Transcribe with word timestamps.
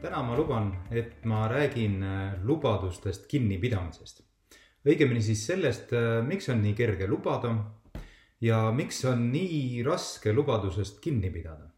täna 0.00 0.22
ma 0.22 0.36
luban, 0.36 0.70
et 0.90 1.24
ma 1.24 1.46
räägin 1.48 2.02
äh, 2.02 2.34
lubadustest 2.44 3.26
kinnipidamisest. 3.30 4.22
õigemini 4.86 5.22
siis 5.22 5.46
sellest, 5.46 5.92
äh, 5.92 6.20
miks 6.26 6.48
on 6.52 6.60
nii 6.62 6.74
kerge 6.76 7.08
lubada 7.08 7.54
ja 8.40 8.70
miks 8.72 9.04
on 9.04 9.30
nii 9.32 9.82
raske 9.86 10.32
lubadusest 10.32 11.00
kinni 11.00 11.30
pidada. 11.30 11.70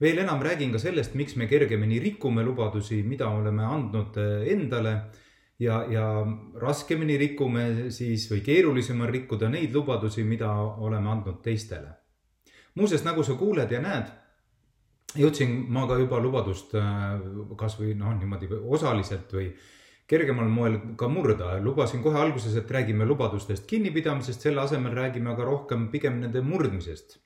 veel 0.00 0.18
enam 0.18 0.42
räägin 0.42 0.72
ka 0.72 0.78
sellest, 0.78 1.14
miks 1.14 1.36
me 1.36 1.46
kergemini 1.46 1.98
rikume 1.98 2.44
lubadusi, 2.44 3.02
mida 3.02 3.28
oleme 3.28 3.64
andnud 3.64 4.16
äh, 4.16 4.52
endale 4.52 5.10
ja, 5.58 5.84
ja 5.90 6.26
raskemini 6.54 7.16
rikume 7.18 7.90
siis 7.90 8.30
või 8.30 8.44
keerulisem 8.44 9.00
on 9.00 9.08
rikkuda 9.08 9.48
neid 9.48 9.74
lubadusi, 9.74 10.24
mida 10.24 10.52
oleme 10.52 11.10
andnud 11.10 11.42
teistele. 11.42 11.88
muuseas, 12.74 13.04
nagu 13.04 13.22
sa 13.22 13.34
kuuled 13.34 13.70
ja 13.70 13.80
näed 13.80 14.27
jõudsin 15.16 15.54
ma 15.72 15.86
ka 15.88 15.96
juba 16.00 16.18
lubadust 16.20 16.74
äh, 16.76 17.20
kasvõi 17.56 17.94
noh, 17.96 18.12
niimoodi 18.18 18.48
osaliselt 18.60 19.32
või 19.32 19.52
kergemal 20.08 20.48
moel 20.48 20.76
ka 20.96 21.08
murda. 21.08 21.56
lubasin 21.60 22.02
kohe 22.02 22.18
alguses, 22.18 22.56
et 22.56 22.70
räägime 22.70 23.06
lubadustest 23.06 23.66
kinnipidamisest, 23.68 24.40
selle 24.40 24.60
asemel 24.60 24.92
räägime 24.92 25.30
aga 25.30 25.44
rohkem 25.44 25.88
pigem 25.88 26.20
nende 26.20 26.40
murdmisest. 26.40 27.18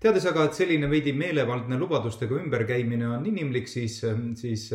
teades 0.00 0.26
aga, 0.26 0.44
et 0.44 0.54
selline 0.54 0.88
veidi 0.90 1.12
meelevaldne 1.12 1.78
lubadustega 1.78 2.36
ümberkäimine 2.36 3.08
on 3.08 3.26
inimlik, 3.26 3.68
siis, 3.68 4.02
siis 4.34 4.70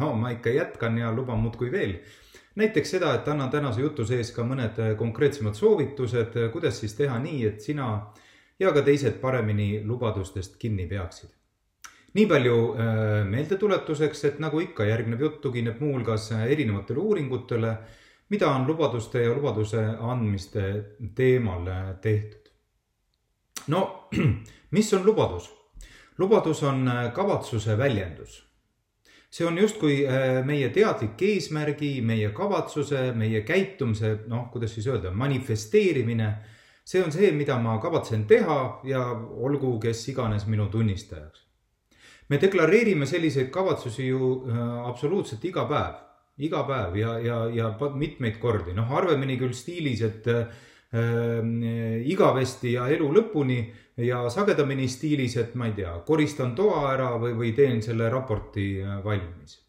no 0.00 0.14
ma 0.14 0.30
ikka 0.36 0.50
jätkan 0.50 0.98
ja 0.98 1.12
luban 1.12 1.40
muudkui 1.40 1.72
veel. 1.72 1.98
näiteks 2.56 2.90
seda, 2.90 3.14
et 3.14 3.28
annan 3.28 3.50
tänase 3.50 3.80
jutu 3.80 4.04
sees 4.04 4.32
ka 4.32 4.44
mõned 4.44 4.80
konkreetsemad 4.96 5.54
soovitused, 5.54 6.40
kuidas 6.52 6.80
siis 6.80 6.94
teha 6.94 7.18
nii, 7.18 7.44
et 7.46 7.60
sina 7.60 8.12
ja 8.58 8.72
ka 8.72 8.82
teised 8.82 9.20
paremini 9.20 9.80
lubadustest 9.84 10.56
kinni 10.56 10.86
peaksid 10.88 11.39
nii 12.14 12.26
palju 12.26 12.56
äh, 12.74 13.26
meeldetuletuseks, 13.26 14.24
et 14.24 14.42
nagu 14.42 14.60
ikka, 14.62 14.86
järgnev 14.88 15.22
jutt 15.26 15.40
tugineb 15.44 15.78
muuhulgas 15.82 16.30
äh, 16.34 16.44
erinevatele 16.50 16.98
uuringutele, 16.98 17.74
mida 18.30 18.50
on 18.50 18.66
lubaduste 18.66 19.22
ja 19.22 19.32
lubaduse 19.34 19.82
andmiste 20.00 20.66
teemal 21.14 21.66
äh, 21.70 21.88
tehtud. 22.02 22.50
no 23.68 24.08
mis 24.76 24.94
on 24.94 25.06
lubadus? 25.06 25.50
lubadus 26.18 26.62
on 26.62 26.90
kavatsuse 27.14 27.78
väljendus. 27.78 28.46
see 29.30 29.46
on 29.46 29.58
justkui 29.58 30.02
meie 30.44 30.68
teadlik 30.68 31.22
eesmärgi, 31.22 32.00
meie 32.02 32.30
kavatsuse, 32.34 33.12
meie 33.12 33.40
käitumise, 33.46 34.16
noh, 34.26 34.48
kuidas 34.50 34.74
siis 34.74 34.86
öelda, 34.86 35.10
manifesteerimine. 35.10 36.34
see 36.84 37.04
on 37.04 37.12
see, 37.12 37.30
mida 37.32 37.58
ma 37.58 37.78
kavatsen 37.78 38.26
teha 38.26 38.80
ja 38.84 39.04
olgu 39.30 39.78
kes 39.78 40.08
iganes 40.08 40.46
minu 40.46 40.66
tunnistajaks 40.66 41.49
me 42.30 42.38
deklareerime 42.38 43.06
selliseid 43.06 43.50
kavatsusi 43.50 44.06
ju 44.06 44.32
äh, 44.46 44.58
absoluutselt 44.88 45.44
iga 45.44 45.66
päev, 45.70 46.00
iga 46.38 46.64
päev 46.68 46.96
ja, 46.96 47.18
ja, 47.18 47.38
ja 47.54 47.70
mitmeid 47.94 48.38
kordi, 48.42 48.74
noh, 48.76 48.88
harvemini 48.90 49.38
küll 49.40 49.56
stiilis, 49.56 50.04
et 50.06 50.28
äh, 50.30 50.44
igavesti 52.10 52.74
ja 52.74 52.88
elu 52.90 53.12
lõpuni 53.14 53.60
ja 54.02 54.24
sagedamini 54.30 54.88
stiilis, 54.90 55.36
et 55.38 55.54
ma 55.54 55.68
ei 55.70 55.76
tea, 55.78 55.92
koristan 56.06 56.56
toa 56.58 56.88
ära 56.90 57.12
või, 57.20 57.36
või 57.38 57.52
teen 57.54 57.82
selle 57.82 58.10
raporti 58.10 58.72
äh, 58.82 58.98
valmis 59.04 59.60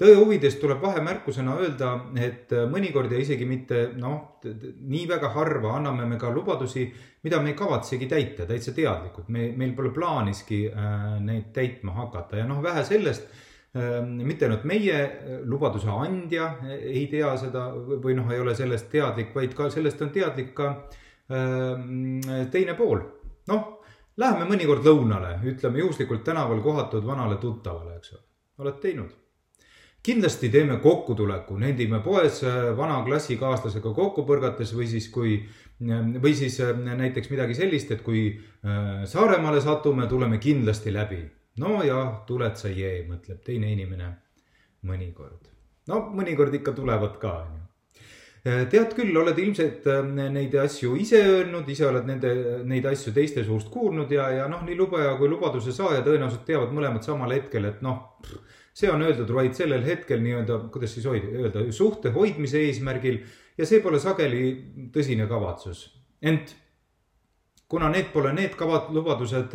tõe 0.00 0.14
huvides 0.16 0.56
tuleb 0.60 0.80
vahemärkusena 0.80 1.54
öelda, 1.60 1.90
et 2.24 2.52
mõnikord 2.70 3.12
ja 3.12 3.20
isegi 3.20 3.44
mitte 3.48 3.82
noh, 4.00 4.40
nii 4.40 5.04
väga 5.10 5.28
harva 5.34 5.74
anname 5.76 6.06
me 6.08 6.16
ka 6.20 6.30
lubadusi, 6.32 6.86
mida 7.26 7.40
me 7.42 7.52
ei 7.52 7.58
kavatsegi 7.58 8.08
täita 8.08 8.46
täitsa 8.48 8.72
teadlikult, 8.76 9.28
me, 9.28 9.50
meil 9.60 9.74
pole 9.76 9.92
plaaniski 9.92 10.62
äh, 10.70 10.96
neid 11.20 11.50
täitma 11.56 11.98
hakata 11.98 12.40
ja 12.40 12.48
noh, 12.48 12.62
vähe 12.64 12.84
sellest 12.88 13.28
äh,. 13.76 14.00
mitte 14.00 14.48
ainult 14.48 14.64
meie 14.66 15.02
lubaduse 15.46 15.92
andja 15.92 16.48
ei 16.78 17.04
tea 17.12 17.34
seda 17.38 17.68
või 17.76 18.16
noh, 18.16 18.32
ei 18.32 18.40
ole 18.40 18.56
sellest 18.56 18.88
teadlik, 18.90 19.34
vaid 19.36 19.54
ka 19.54 19.68
sellest 19.70 20.00
on 20.02 20.14
teadlik 20.16 20.54
ka 20.56 20.72
äh, 21.28 22.48
teine 22.50 22.78
pool. 22.80 23.04
noh, 23.52 23.72
läheme 24.16 24.48
mõnikord 24.48 24.86
lõunale, 24.88 25.36
ütleme 25.52 25.84
juhuslikult 25.84 26.24
tänaval 26.24 26.64
kohatud 26.64 27.04
vanale 27.04 27.36
tuttavale, 27.36 28.00
eks 28.00 28.16
ole, 28.16 28.24
oled 28.64 28.80
teinud 28.80 29.18
kindlasti 30.02 30.48
teeme 30.48 30.76
kokkutuleku, 30.76 31.58
nendime 31.60 32.00
poes 32.04 32.42
äh, 32.44 32.70
vana 32.76 33.00
klassikaaslasega 33.04 33.92
kokku 33.96 34.24
põrgates 34.28 34.72
või 34.76 34.88
siis, 34.88 35.10
kui 35.12 35.36
äh, 35.36 36.00
või 36.22 36.32
siis 36.36 36.56
äh, 36.64 36.72
näiteks 36.76 37.30
midagi 37.32 37.58
sellist, 37.58 37.92
et 37.92 38.06
kui 38.06 38.30
Saaremaale 38.60 39.60
satume, 39.64 40.06
tuleme 40.06 40.38
kindlasti 40.38 40.92
läbi. 40.92 41.22
no 41.60 41.82
ja 41.82 42.22
tuled 42.26 42.56
sa 42.56 42.68
jee, 42.68 43.06
mõtleb 43.08 43.40
teine 43.44 43.72
inimene 43.72 44.10
mõnikord. 44.86 45.48
no 45.88 46.06
mõnikord 46.16 46.54
ikka 46.54 46.72
tulevad 46.72 47.18
ka, 47.20 47.32
onju 47.46 47.58
tead 48.72 48.94
küll, 48.96 49.12
oled 49.20 49.36
ilmselt 49.36 49.84
neid 50.16 50.54
asju 50.56 50.94
ise 50.96 51.18
öelnud, 51.20 51.66
ise 51.68 51.84
oled 51.84 52.06
nende, 52.08 52.30
neid 52.64 52.86
asju 52.88 53.12
teiste 53.12 53.44
suust 53.44 53.68
kuulnud 53.68 54.12
ja, 54.12 54.30
ja 54.32 54.46
noh, 54.48 54.62
nii 54.64 54.78
lubaja 54.78 55.12
kui 55.18 55.28
lubaduse 55.28 55.74
saaja 55.76 56.00
tõenäoliselt 56.06 56.46
teavad 56.48 56.72
mõlemad 56.72 57.04
samal 57.04 57.34
hetkel, 57.36 57.68
et 57.68 57.82
noh 57.84 58.16
see 58.74 58.90
on 58.90 59.02
öeldud 59.02 59.30
vaid 59.34 59.54
sellel 59.58 59.84
hetkel 59.84 60.22
nii-öelda, 60.22 60.58
kuidas 60.72 60.94
siis 60.94 61.06
hoida, 61.10 61.30
öelda, 61.42 61.64
suhte 61.74 62.12
hoidmise 62.14 62.62
eesmärgil 62.68 63.20
ja 63.58 63.66
see 63.66 63.82
pole 63.84 64.00
sageli 64.02 64.42
tõsine 64.94 65.26
kavatsus. 65.30 65.88
ent 66.22 66.54
kuna 67.70 67.88
need 67.88 68.10
pole 68.12 68.32
need 68.34 68.56
kavad-, 68.58 68.90
lubadused, 68.94 69.54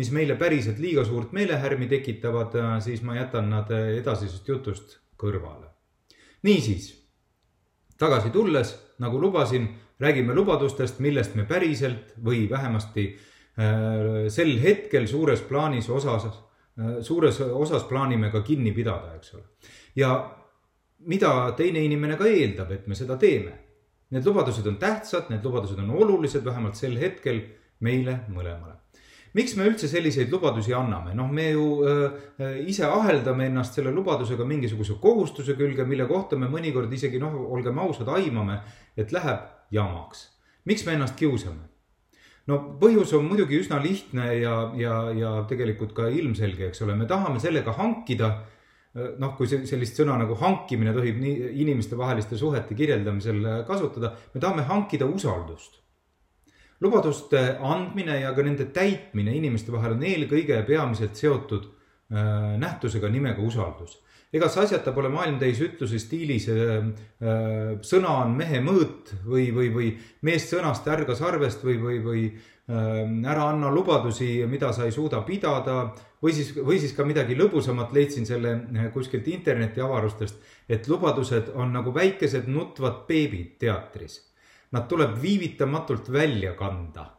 mis 0.00 0.10
meile 0.14 0.36
päriselt 0.40 0.80
liiga 0.80 1.04
suurt 1.04 1.34
meelehärmi 1.36 1.88
tekitavad, 1.90 2.56
siis 2.80 3.02
ma 3.04 3.18
jätan 3.18 3.50
nad 3.52 3.70
edasisest 3.72 4.48
jutust 4.48 4.98
kõrvale. 5.20 5.68
niisiis, 6.42 6.88
tagasi 7.98 8.30
tulles, 8.34 8.72
nagu 8.98 9.20
lubasin, 9.20 9.68
räägime 10.00 10.34
lubadustest, 10.34 10.98
millest 10.98 11.36
me 11.38 11.44
päriselt 11.46 12.16
või 12.24 12.48
vähemasti 12.50 13.04
äh, 13.12 14.26
sel 14.28 14.56
hetkel 14.62 15.06
suures 15.06 15.44
plaanis 15.46 15.90
osas 15.90 16.26
suures 17.04 17.40
osas 17.40 17.84
plaanime 17.84 18.30
ka 18.32 18.40
kinni 18.42 18.72
pidada, 18.72 19.14
eks 19.16 19.34
ole. 19.34 19.44
ja 19.96 20.12
mida 21.06 21.32
teine 21.56 21.82
inimene 21.84 22.16
ka 22.16 22.28
eeldab, 22.28 22.70
et 22.72 22.86
me 22.86 22.96
seda 22.98 23.18
teeme. 23.20 23.58
Need 24.12 24.26
lubadused 24.28 24.66
on 24.68 24.76
tähtsad, 24.80 25.30
need 25.32 25.44
lubadused 25.44 25.78
on 25.80 25.90
olulised, 25.96 26.44
vähemalt 26.44 26.76
sel 26.76 26.98
hetkel 27.00 27.40
meile 27.80 28.22
mõlemale. 28.28 28.78
miks 29.32 29.54
me 29.56 29.64
üldse 29.64 29.88
selliseid 29.88 30.28
lubadusi 30.28 30.74
anname, 30.76 31.14
noh, 31.16 31.30
me 31.32 31.46
ju 31.54 31.62
äh, 31.88 32.58
ise 32.68 32.84
aheldame 32.84 33.46
ennast 33.48 33.78
selle 33.78 33.88
lubadusega 33.90 34.44
mingisuguse 34.44 34.98
kohustuse 35.00 35.54
külge, 35.56 35.86
mille 35.88 36.04
kohta 36.06 36.36
me 36.36 36.50
mõnikord 36.52 36.92
isegi 36.92 37.20
noh, 37.20 37.38
olgem 37.48 37.78
ausad, 37.80 38.10
aimame, 38.12 38.58
et 38.96 39.12
läheb 39.12 39.48
jamaks. 39.72 40.28
miks 40.68 40.84
me 40.84 40.92
ennast 40.98 41.16
kiusame? 41.16 41.71
No 42.50 42.58
põhjus 42.80 43.12
on 43.18 43.28
muidugi 43.28 43.60
üsna 43.62 43.78
lihtne 43.82 44.28
ja, 44.40 44.56
ja, 44.78 44.96
ja 45.16 45.34
tegelikult 45.48 45.94
ka 45.96 46.08
ilmselge, 46.10 46.70
eks 46.70 46.82
ole, 46.86 46.96
me 46.98 47.06
tahame 47.10 47.42
sellega 47.42 47.74
hankida. 47.78 48.32
noh, 48.92 49.30
kui 49.38 49.48
sellist 49.48 49.96
sõna 49.96 50.18
nagu 50.20 50.34
hankimine 50.36 50.92
tohib 50.92 51.16
nii 51.16 51.52
inimestevaheliste 51.62 52.36
suhete 52.36 52.74
kirjeldamisel 52.76 53.64
kasutada, 53.64 54.10
me 54.34 54.40
tahame 54.40 54.66
hankida 54.68 55.06
usaldust. 55.08 55.78
lubaduste 56.80 57.40
andmine 57.62 58.20
ja 58.20 58.34
ka 58.34 58.42
nende 58.42 58.66
täitmine 58.74 59.32
inimeste 59.38 59.72
vahel 59.72 59.94
on 59.96 60.02
eelkõige 60.02 60.58
ja 60.58 60.64
peamiselt 60.66 61.16
seotud 61.16 61.68
äh, 61.70 62.58
nähtusega 62.58 63.08
nimega 63.08 63.40
usaldus 63.42 64.00
ega 64.32 64.48
see 64.48 64.62
asjata 64.64 64.94
pole 64.96 65.10
maailm 65.12 65.36
täis 65.40 65.60
ütluse 65.60 66.00
stiilis 66.00 66.48
äh, 66.52 66.72
äh, 67.20 67.74
sõna 67.84 68.14
on 68.22 68.32
mehe 68.38 68.62
mõõt 68.64 69.12
või, 69.26 69.50
või, 69.52 69.68
või 69.74 69.90
meest 70.24 70.54
sõnast 70.54 70.88
ärga 70.88 71.16
sarvest 71.18 71.64
või, 71.66 71.76
või, 71.82 71.98
või 72.06 72.24
äh, 72.30 73.02
ära 73.28 73.50
anna 73.50 73.70
lubadusi, 73.72 74.30
mida 74.48 74.72
sa 74.72 74.88
ei 74.88 74.94
suuda 74.94 75.20
pidada. 75.26 75.92
või 76.22 76.32
siis, 76.32 76.54
või 76.56 76.78
siis 76.80 76.94
ka 76.96 77.04
midagi 77.04 77.36
lõbusamat 77.36 77.92
leidsin 77.92 78.26
selle 78.26 78.54
äh, 78.56 78.88
kuskilt 78.94 79.28
internetiavarustest, 79.28 80.40
et 80.68 80.88
lubadused 80.88 81.52
on 81.54 81.72
nagu 81.72 81.92
väikesed 81.94 82.48
nutvad 82.48 83.04
beebid 83.08 83.58
teatris. 83.60 84.22
Nad 84.72 84.88
tuleb 84.88 85.18
viivitamatult 85.20 86.08
välja 86.08 86.54
kanda 86.56 87.10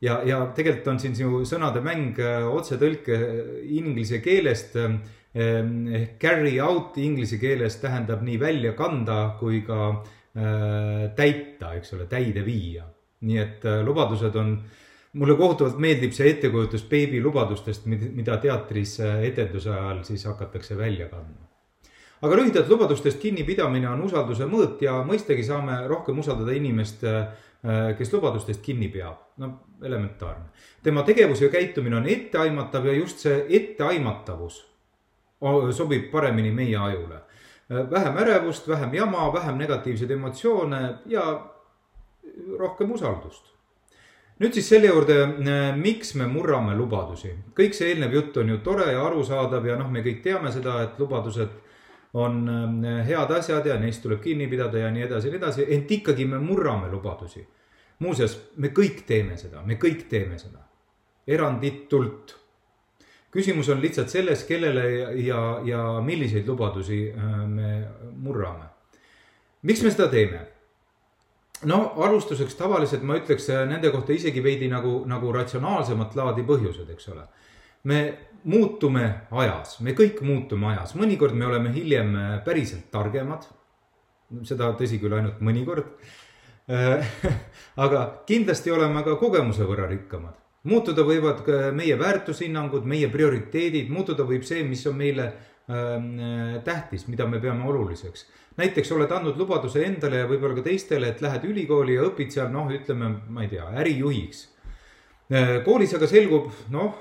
ja, 0.00 0.20
ja 0.22 0.38
tegelikult 0.54 0.92
on 0.92 1.00
siin 1.02 1.16
sinu 1.18 1.42
sõnade 1.42 1.82
mäng 1.82 2.20
otsetõlke 2.46 3.18
inglise 3.74 4.20
keelest 4.22 4.78
ehk 5.34 6.18
carry 6.22 6.60
out 6.62 6.96
inglise 6.98 7.40
keeles 7.42 7.76
tähendab 7.82 8.22
nii 8.22 8.38
välja 8.38 8.72
kanda 8.78 9.34
kui 9.40 9.62
ka 9.66 9.88
äh, 9.90 11.10
täita, 11.16 11.74
eks 11.74 11.94
ole, 11.96 12.06
täide 12.06 12.44
viia. 12.46 12.84
nii 13.24 13.38
et 13.40 13.64
äh, 13.64 13.80
lubadused 13.82 14.34
on, 14.36 14.58
mulle 15.18 15.34
kohutavalt 15.38 15.78
meeldib 15.80 16.12
see 16.12 16.28
ettekujutus 16.34 16.84
beebilubadustest, 16.90 17.86
mida 17.88 18.36
teatris 18.38 18.98
äh, 19.00 19.24
etenduse 19.30 19.72
ajal 19.72 20.04
siis 20.04 20.24
hakatakse 20.28 20.76
välja 20.78 21.08
kandma. 21.08 21.48
aga 22.22 22.36
lühidalt 22.36 22.68
lubadustest 22.70 23.18
kinnipidamine 23.20 23.88
on 23.88 24.04
usalduse 24.04 24.46
mõõt 24.46 24.84
ja 24.86 25.00
mõistagi 25.02 25.42
saame 25.42 25.80
rohkem 25.88 26.18
usaldada 26.18 26.54
inimest 26.54 27.02
kes 27.98 28.10
lubadustest 28.12 28.60
kinni 28.60 28.90
peab, 28.92 29.32
no 29.40 29.48
elementaarne. 29.82 30.52
tema 30.82 31.02
tegevus 31.02 31.40
ja 31.40 31.48
käitumine 31.48 31.96
on 31.96 32.06
etteaimatav 32.06 32.86
ja 32.86 32.92
just 32.92 33.24
see 33.24 33.46
etteaimatavus 33.48 34.73
sobib 35.72 36.10
paremini 36.10 36.50
meie 36.50 36.76
ajule. 36.76 37.20
vähem 37.90 38.16
ärevust, 38.18 38.68
vähem 38.68 38.94
jama, 38.94 39.32
vähem 39.32 39.58
negatiivseid 39.58 40.10
emotsioone 40.10 40.94
ja 41.06 41.50
rohkem 42.58 42.92
usaldust. 42.92 43.52
nüüd 44.38 44.52
siis 44.52 44.68
selle 44.68 44.86
juurde, 44.86 45.14
miks 45.76 46.14
me 46.14 46.26
murrame 46.26 46.74
lubadusi. 46.76 47.34
kõik 47.54 47.72
see 47.72 47.92
eelnev 47.92 48.12
jutt 48.12 48.36
on 48.36 48.48
ju 48.48 48.58
tore 48.58 48.92
ja 48.92 49.06
arusaadav 49.06 49.66
ja 49.66 49.76
noh, 49.76 49.90
me 49.90 50.02
kõik 50.02 50.22
teame 50.22 50.52
seda, 50.52 50.82
et 50.82 50.98
lubadused 50.98 51.62
on 52.14 52.48
äh, 52.48 53.06
head 53.06 53.30
asjad 53.30 53.66
ja 53.66 53.76
neist 53.78 54.02
tuleb 54.02 54.22
kinni 54.22 54.46
pidada 54.46 54.78
ja 54.78 54.90
nii 54.90 55.02
edasi 55.02 55.28
ja 55.28 55.34
nii 55.34 55.40
edasi, 55.42 55.66
ent 55.74 55.90
ikkagi 55.90 56.26
me 56.30 56.38
murrame 56.38 56.90
lubadusi. 56.90 57.46
muuseas, 57.98 58.34
me 58.56 58.68
kõik 58.74 59.04
teeme 59.06 59.36
seda, 59.38 59.62
me 59.62 59.78
kõik 59.80 60.08
teeme 60.10 60.38
seda, 60.38 60.58
eranditult 61.26 62.34
küsimus 63.34 63.68
on 63.68 63.82
lihtsalt 63.82 64.12
selles, 64.12 64.44
kellele 64.46 64.84
ja, 64.90 65.10
ja, 65.18 65.40
ja 65.64 65.84
milliseid 66.04 66.46
lubadusi 66.48 67.08
äh, 67.10 67.38
me 67.48 67.70
murrame. 68.16 68.70
miks 69.62 69.82
me 69.82 69.90
seda 69.90 70.08
teeme? 70.08 70.40
no 71.64 71.80
alustuseks 72.06 72.54
tavaliselt 72.54 73.02
ma 73.02 73.18
ütleks 73.18 73.48
äh, 73.50 73.64
nende 73.68 73.90
kohta 73.90 74.14
isegi 74.14 74.42
veidi 74.44 74.68
nagu, 74.70 75.00
nagu 75.10 75.32
ratsionaalsemat 75.34 76.14
laadi 76.16 76.46
põhjused, 76.46 76.90
eks 76.94 77.10
ole. 77.14 77.26
me 77.90 78.00
muutume 78.44 79.04
ajas, 79.30 79.78
me 79.80 79.96
kõik 79.96 80.20
muutume 80.22 80.70
ajas, 80.74 80.94
mõnikord 81.00 81.34
me 81.34 81.48
oleme 81.50 81.72
hiljem 81.74 82.14
äh, 82.14 82.36
päriselt 82.44 82.90
targemad. 82.94 83.48
seda 84.44 84.70
tõsi 84.78 84.98
küll, 84.98 85.12
ainult 85.14 85.42
mõnikord 85.44 85.90
aga 87.84 87.98
kindlasti 88.26 88.70
oleme 88.72 89.02
ka 89.04 89.18
kogemuse 89.20 89.66
võrra 89.68 89.84
rikkamad 89.90 90.43
muutuda 90.68 91.04
võivad 91.04 91.42
ka 91.44 91.58
meie 91.76 91.96
väärtushinnangud, 92.00 92.86
meie 92.88 93.10
prioriteedid, 93.12 93.90
muutuda 93.92 94.26
võib 94.28 94.46
see, 94.48 94.64
mis 94.66 94.84
on 94.88 94.96
meile 94.98 95.26
ähm, 95.68 96.08
äh, 96.16 96.56
tähtis, 96.64 97.06
mida 97.08 97.26
me 97.28 97.40
peame 97.40 97.66
oluliseks. 97.68 98.26
näiteks 98.56 98.92
oled 98.94 99.10
andnud 99.12 99.38
lubaduse 99.38 99.82
endale 99.84 100.22
ja 100.22 100.28
võib-olla 100.30 100.60
ka 100.60 100.68
teistele, 100.68 101.10
et 101.10 101.22
lähed 101.24 101.44
ülikooli 101.48 101.96
ja 101.98 102.04
õpid 102.08 102.30
seal 102.30 102.52
noh, 102.52 102.70
ütleme, 102.70 103.10
ma 103.28 103.42
ei 103.42 103.50
tea, 103.52 103.66
ärijuhiks 103.82 104.46
äh,. 105.32 105.58
koolis 105.64 105.94
aga 105.94 106.08
selgub 106.08 106.52
noh, 106.70 106.94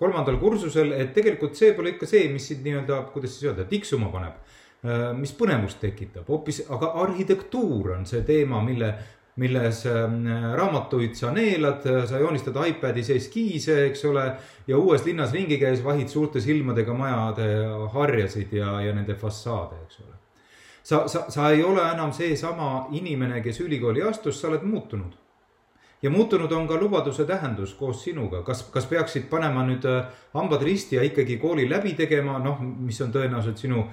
kolmandal 0.00 0.38
kursusel, 0.40 0.94
et 0.96 1.12
tegelikult 1.12 1.58
see 1.58 1.74
pole 1.76 1.96
ikka 1.96 2.08
see, 2.08 2.28
mis 2.32 2.46
sind 2.48 2.64
nii-öelda, 2.64 3.02
kuidas 3.12 3.36
siis 3.36 3.50
öelda, 3.50 3.68
tiksuma 3.68 4.08
paneb 4.14 4.38
äh,. 4.86 5.10
mis 5.18 5.34
põnevust 5.36 5.82
tekitab, 5.82 6.28
hoopis, 6.30 6.64
aga 6.72 6.94
arhitektuur 7.04 7.98
on 7.98 8.06
see 8.08 8.24
teema, 8.24 8.62
mille 8.64 8.94
milles 9.40 9.84
ähm, 9.88 10.26
raamatuid 10.56 11.14
sa 11.16 11.30
neelad, 11.32 11.84
sa 12.08 12.18
joonistad 12.20 12.56
iPad'i 12.66 13.04
sees 13.04 13.28
kiise, 13.32 13.86
eks 13.88 14.04
ole. 14.10 14.24
ja 14.66 14.78
uues 14.78 15.04
linnas 15.06 15.32
ringi 15.32 15.58
käies 15.58 15.80
vahid 15.84 16.08
suurte 16.12 16.40
silmadega 16.40 16.94
majade 16.94 17.46
harjasid 17.94 18.52
ja, 18.52 18.76
ja 18.84 18.92
nende 18.94 19.16
fassaade, 19.18 19.80
eks 19.86 20.02
ole. 20.04 20.18
sa, 20.82 21.06
sa, 21.08 21.24
sa 21.28 21.48
ei 21.50 21.64
ole 21.64 21.82
enam 21.94 22.12
seesama 22.12 22.86
inimene, 22.92 23.40
kes 23.42 23.62
ülikooli 23.64 24.04
astus, 24.06 24.40
sa 24.40 24.48
oled 24.48 24.62
muutunud. 24.62 25.16
ja 26.02 26.10
muutunud 26.10 26.52
on 26.52 26.68
ka 26.68 26.76
lubaduse 26.80 27.24
tähendus 27.24 27.74
koos 27.74 28.04
sinuga, 28.04 28.42
kas, 28.42 28.62
kas 28.72 28.86
peaksid 28.86 29.28
panema 29.32 29.64
nüüd 29.64 29.88
äh, 29.88 30.04
hambad 30.34 30.62
risti 30.62 30.96
ja 30.96 31.02
ikkagi 31.02 31.36
kooli 31.40 31.68
läbi 31.70 31.96
tegema, 31.96 32.38
noh, 32.38 32.60
mis 32.60 33.00
on 33.00 33.12
tõenäoliselt 33.12 33.60
sinu 33.60 33.88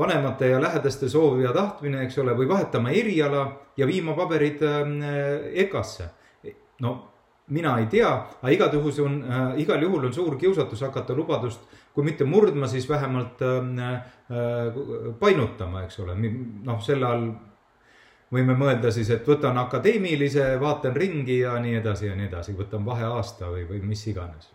vanemate 0.00 0.48
ja 0.48 0.60
lähedaste 0.62 1.08
soov 1.08 1.40
ja 1.42 1.52
tahtmine, 1.52 2.04
eks 2.06 2.18
ole, 2.22 2.34
või 2.38 2.48
vahetama 2.48 2.92
eriala 2.96 3.44
ja 3.76 3.86
viima 3.86 4.16
paberid 4.18 4.64
äh, 4.64 4.82
EKA-sse. 5.64 6.10
no 6.80 6.96
mina 7.50 7.76
ei 7.78 7.86
tea, 7.90 8.10
aga 8.42 8.70
juhul 8.72 9.04
on 9.04 9.20
äh,, 9.24 9.60
igal 9.64 9.82
juhul 9.82 10.06
on 10.06 10.14
suur 10.14 10.36
kiusatus 10.38 10.84
hakata 10.86 11.14
lubadust, 11.14 11.60
kui 11.94 12.04
mitte 12.06 12.24
murdma, 12.24 12.68
siis 12.70 12.88
vähemalt 12.88 13.42
äh, 13.42 13.90
äh, 13.90 14.80
painutama, 15.18 15.84
eks 15.84 16.00
ole, 16.04 16.16
noh, 16.64 16.80
selle 16.82 17.06
all 17.06 17.26
võime 18.30 18.54
mõelda 18.54 18.92
siis, 18.94 19.10
et 19.10 19.26
võtan 19.26 19.58
akadeemilise, 19.58 20.54
vaatan 20.60 20.96
ringi 20.96 21.40
ja 21.40 21.58
nii 21.60 21.80
edasi 21.82 22.06
ja 22.06 22.16
nii 22.16 22.30
edasi, 22.30 22.54
võtan 22.58 22.86
vaheaasta 22.86 23.50
või, 23.50 23.66
või 23.68 23.82
mis 23.90 24.06
iganes 24.06 24.52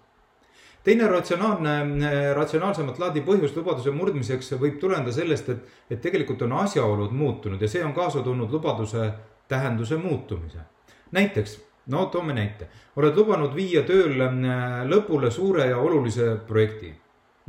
teine 0.85 1.07
ratsionaalne, 1.09 1.75
ratsionaalsemat 2.37 2.99
laadi 3.01 3.23
põhjus 3.25 3.55
lubaduse 3.57 3.91
murdmiseks 3.91 4.53
võib 4.61 4.77
tuleneda 4.81 5.13
sellest, 5.13 5.49
et, 5.49 5.77
et 5.89 6.01
tegelikult 6.01 6.45
on 6.45 6.53
asjaolud 6.61 7.13
muutunud 7.15 7.61
ja 7.61 7.69
see 7.69 7.81
on 7.85 7.93
kaasa 7.93 8.21
tulnud 8.25 8.53
lubaduse 8.53 9.09
tähenduse 9.49 9.97
muutumise. 9.97 10.61
näiteks, 11.11 11.57
no 11.87 12.05
toome 12.13 12.33
näite, 12.33 12.69
oled 12.95 13.17
lubanud 13.17 13.55
viia 13.55 13.81
tööl 13.87 14.21
äh, 14.21 14.85
lõpule 14.85 15.31
suure 15.31 15.65
ja 15.71 15.81
olulise 15.81 16.35
projekti 16.47 16.93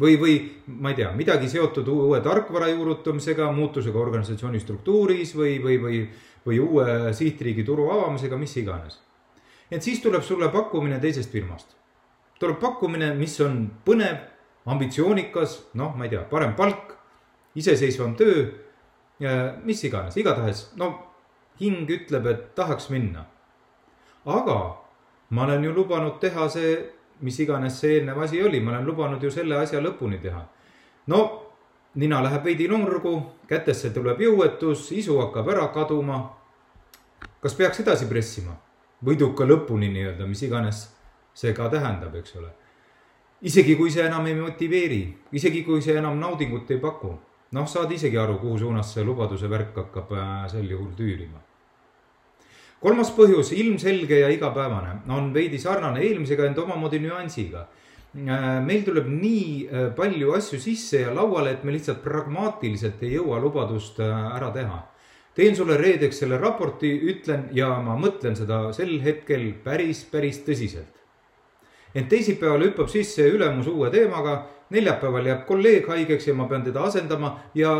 või, 0.00 0.16
või 0.20 0.36
ma 0.80 0.92
ei 0.92 1.00
tea, 1.02 1.12
midagi 1.12 1.48
seotud 1.48 1.88
uue 1.88 2.20
tarkvara 2.24 2.68
juurutamisega, 2.72 3.52
muutusega 3.52 3.98
organisatsiooni 3.98 4.60
struktuuris 4.60 5.36
või, 5.36 5.58
või, 5.62 5.80
või, 5.82 6.04
või 6.46 6.60
uue 6.60 7.12
sihtriigi 7.12 7.64
turu 7.64 7.90
avamisega, 7.92 8.36
mis 8.36 8.56
iganes. 8.56 9.00
et 9.70 9.82
siis 9.82 10.00
tuleb 10.00 10.22
sulle 10.22 10.48
pakkumine 10.48 11.00
teisest 11.00 11.32
firmast 11.32 11.76
tuleb 12.40 12.58
pakkumine, 12.60 13.12
mis 13.16 13.38
on 13.44 13.64
põnev, 13.86 14.18
ambitsioonikas, 14.66 15.58
noh, 15.78 15.94
ma 15.96 16.06
ei 16.06 16.12
tea, 16.12 16.24
parem 16.30 16.54
palk, 16.58 16.96
iseseisvam 17.56 18.16
töö. 18.16 18.46
mis 19.64 19.84
iganes, 19.84 20.16
igatahes, 20.16 20.72
no 20.76 20.90
hing 21.60 21.88
ütleb, 21.88 22.26
et 22.26 22.54
tahaks 22.54 22.90
minna. 22.90 23.24
aga 24.26 24.76
ma 25.30 25.44
olen 25.44 25.64
ju 25.64 25.72
lubanud 25.72 26.18
teha 26.20 26.48
see, 26.48 26.76
mis 27.20 27.38
iganes 27.40 27.80
see 27.80 27.96
eelnev 27.96 28.18
asi 28.22 28.42
oli, 28.42 28.60
ma 28.60 28.72
olen 28.72 28.84
lubanud 28.84 29.22
ju 29.22 29.30
selle 29.30 29.56
asja 29.56 29.80
lõpuni 29.80 30.20
teha. 30.20 30.42
no 31.06 31.42
nina 31.94 32.20
läheb 32.22 32.44
veidi 32.44 32.68
nurgu, 32.68 33.22
kätesse 33.48 33.90
tuleb 33.90 34.20
jõuetus, 34.20 34.90
isu 34.92 35.18
hakkab 35.20 35.48
ära 35.48 35.68
kaduma. 35.72 36.36
kas 37.40 37.54
peaks 37.54 37.80
edasi 37.80 38.06
pressima? 38.06 38.56
võiduka 39.04 39.44
lõpuni 39.44 39.88
nii-öelda, 39.92 40.26
mis 40.26 40.42
iganes 40.42 40.95
see 41.36 41.52
ka 41.52 41.68
tähendab, 41.72 42.14
eks 42.16 42.36
ole. 42.40 42.50
isegi 43.42 43.76
kui 43.76 43.90
see 43.92 44.06
enam 44.08 44.26
ei 44.26 44.34
motiveeri, 44.38 45.02
isegi 45.36 45.62
kui 45.64 45.82
see 45.84 45.98
enam 46.00 46.16
naudingut 46.20 46.70
ei 46.72 46.80
paku, 46.80 47.12
noh, 47.52 47.66
saad 47.68 47.92
isegi 47.92 48.16
aru, 48.18 48.38
kuhu 48.40 48.58
suunas 48.64 48.94
see 48.94 49.04
lubaduse 49.04 49.50
värk 49.52 49.76
hakkab 49.82 50.14
äh, 50.16 50.46
sel 50.52 50.70
juhul 50.70 50.94
tüürima. 50.96 51.42
kolmas 52.80 53.10
põhjus, 53.16 53.52
ilmselge 53.52 54.20
ja 54.20 54.28
igapäevane, 54.32 55.02
on 55.12 55.32
veidi 55.34 55.58
sarnane 55.58 56.00
eelmisega, 56.06 56.48
ent 56.48 56.58
omamoodi 56.64 57.02
nüansiga 57.04 57.66
äh, 57.66 58.48
meil 58.64 58.88
tuleb 58.88 59.12
nii 59.12 59.46
äh, 59.68 59.86
palju 59.96 60.32
asju 60.40 60.60
sisse 60.60 61.04
ja 61.04 61.14
lauale, 61.14 61.52
et 61.52 61.64
me 61.64 61.76
lihtsalt 61.76 62.00
pragmaatiliselt 62.04 63.04
ei 63.04 63.18
jõua 63.18 63.44
lubadust 63.44 64.00
ära 64.00 64.50
teha. 64.56 64.82
teen 65.36 65.56
sulle 65.56 65.76
reedeks 65.76 66.24
selle 66.24 66.40
raporti, 66.40 66.96
ütlen 67.12 67.50
ja 67.52 67.74
ma 67.84 68.00
mõtlen 68.00 68.36
seda 68.36 68.70
sel 68.72 68.96
hetkel 69.04 69.50
päris, 69.64 70.06
päris 70.08 70.40
tõsiselt 70.48 70.96
ent 71.96 72.08
teisipäeval 72.12 72.66
hüppab 72.68 72.90
sisse 72.92 73.24
ülemus 73.32 73.68
uue 73.72 73.90
teemaga, 73.90 74.42
neljapäeval 74.74 75.30
jääb 75.30 75.46
kolleeg 75.48 75.88
haigeks 75.88 76.28
ja 76.28 76.34
ma 76.36 76.48
pean 76.50 76.64
teda 76.66 76.84
asendama 76.84 77.36
ja 77.54 77.72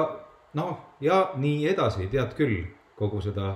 noh, 0.57 0.97
ja 1.01 1.21
nii 1.37 1.67
edasi, 1.69 2.09
tead 2.13 2.33
küll, 2.39 2.63
kogu 2.97 3.21
seda, 3.25 3.55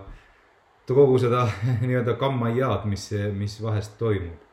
kogu 0.91 1.19
seda 1.23 1.47
nii-öelda 1.87 2.17
kammaiaad, 2.21 2.87
mis, 2.91 3.11
mis 3.37 3.57
vahest 3.63 3.97
toimub. 3.99 4.49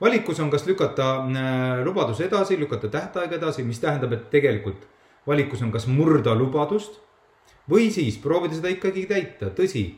valikus 0.00 0.40
on, 0.40 0.50
kas 0.52 0.66
lükata 0.66 1.08
äh, 1.24 1.84
lubadus 1.84 2.20
edasi, 2.20 2.58
lükata 2.60 2.88
tähtaeg 2.92 3.32
edasi, 3.32 3.64
mis 3.64 3.80
tähendab, 3.80 4.12
et 4.12 4.30
tegelikult 4.30 4.86
valikus 5.26 5.62
on, 5.62 5.72
kas 5.72 5.88
murda 5.90 6.34
lubadust 6.34 7.00
või 7.70 7.90
siis 7.90 8.18
proovida 8.22 8.54
seda 8.54 8.70
ikkagi 8.70 9.06
täita, 9.10 9.50
tõsi, 9.56 9.88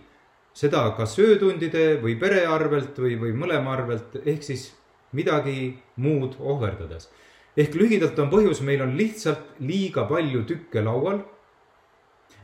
seda 0.57 0.87
kas 0.97 1.19
öötundide 1.21 1.99
või 2.03 2.17
pere 2.21 2.47
arvelt 2.47 2.97
või, 2.99 3.19
või 3.21 3.35
mõlema 3.37 3.75
arvelt, 3.77 4.17
ehk 4.25 4.47
siis 4.47 4.71
midagi 5.13 5.79
muud 5.97 6.37
ohverdades. 6.41 7.09
ehk 7.57 7.75
lühidalt 7.75 8.19
on 8.19 8.31
põhjus, 8.31 8.63
meil 8.63 8.83
on 8.83 8.97
lihtsalt 8.97 9.59
liiga 9.61 10.05
palju 10.09 10.45
tükke 10.45 10.85
laual. 10.85 11.21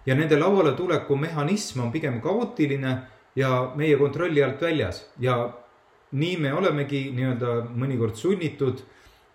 ja 0.06 0.14
nende 0.14 0.36
lauale 0.36 0.72
tuleku 0.76 1.16
mehhanism 1.16 1.80
on 1.80 1.92
pigem 1.92 2.20
kaootiline 2.20 2.98
ja 3.36 3.72
meie 3.76 3.96
kontrolli 3.96 4.42
alt 4.42 4.60
väljas 4.60 5.10
ja 5.18 5.52
nii 6.12 6.36
me 6.36 6.52
olemegi 6.52 7.10
nii-öelda 7.10 7.54
mõnikord 7.74 8.14
sunnitud 8.14 8.80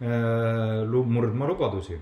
äh, 0.01 0.85
murdma 0.85 1.47
lubadusi 1.47 1.99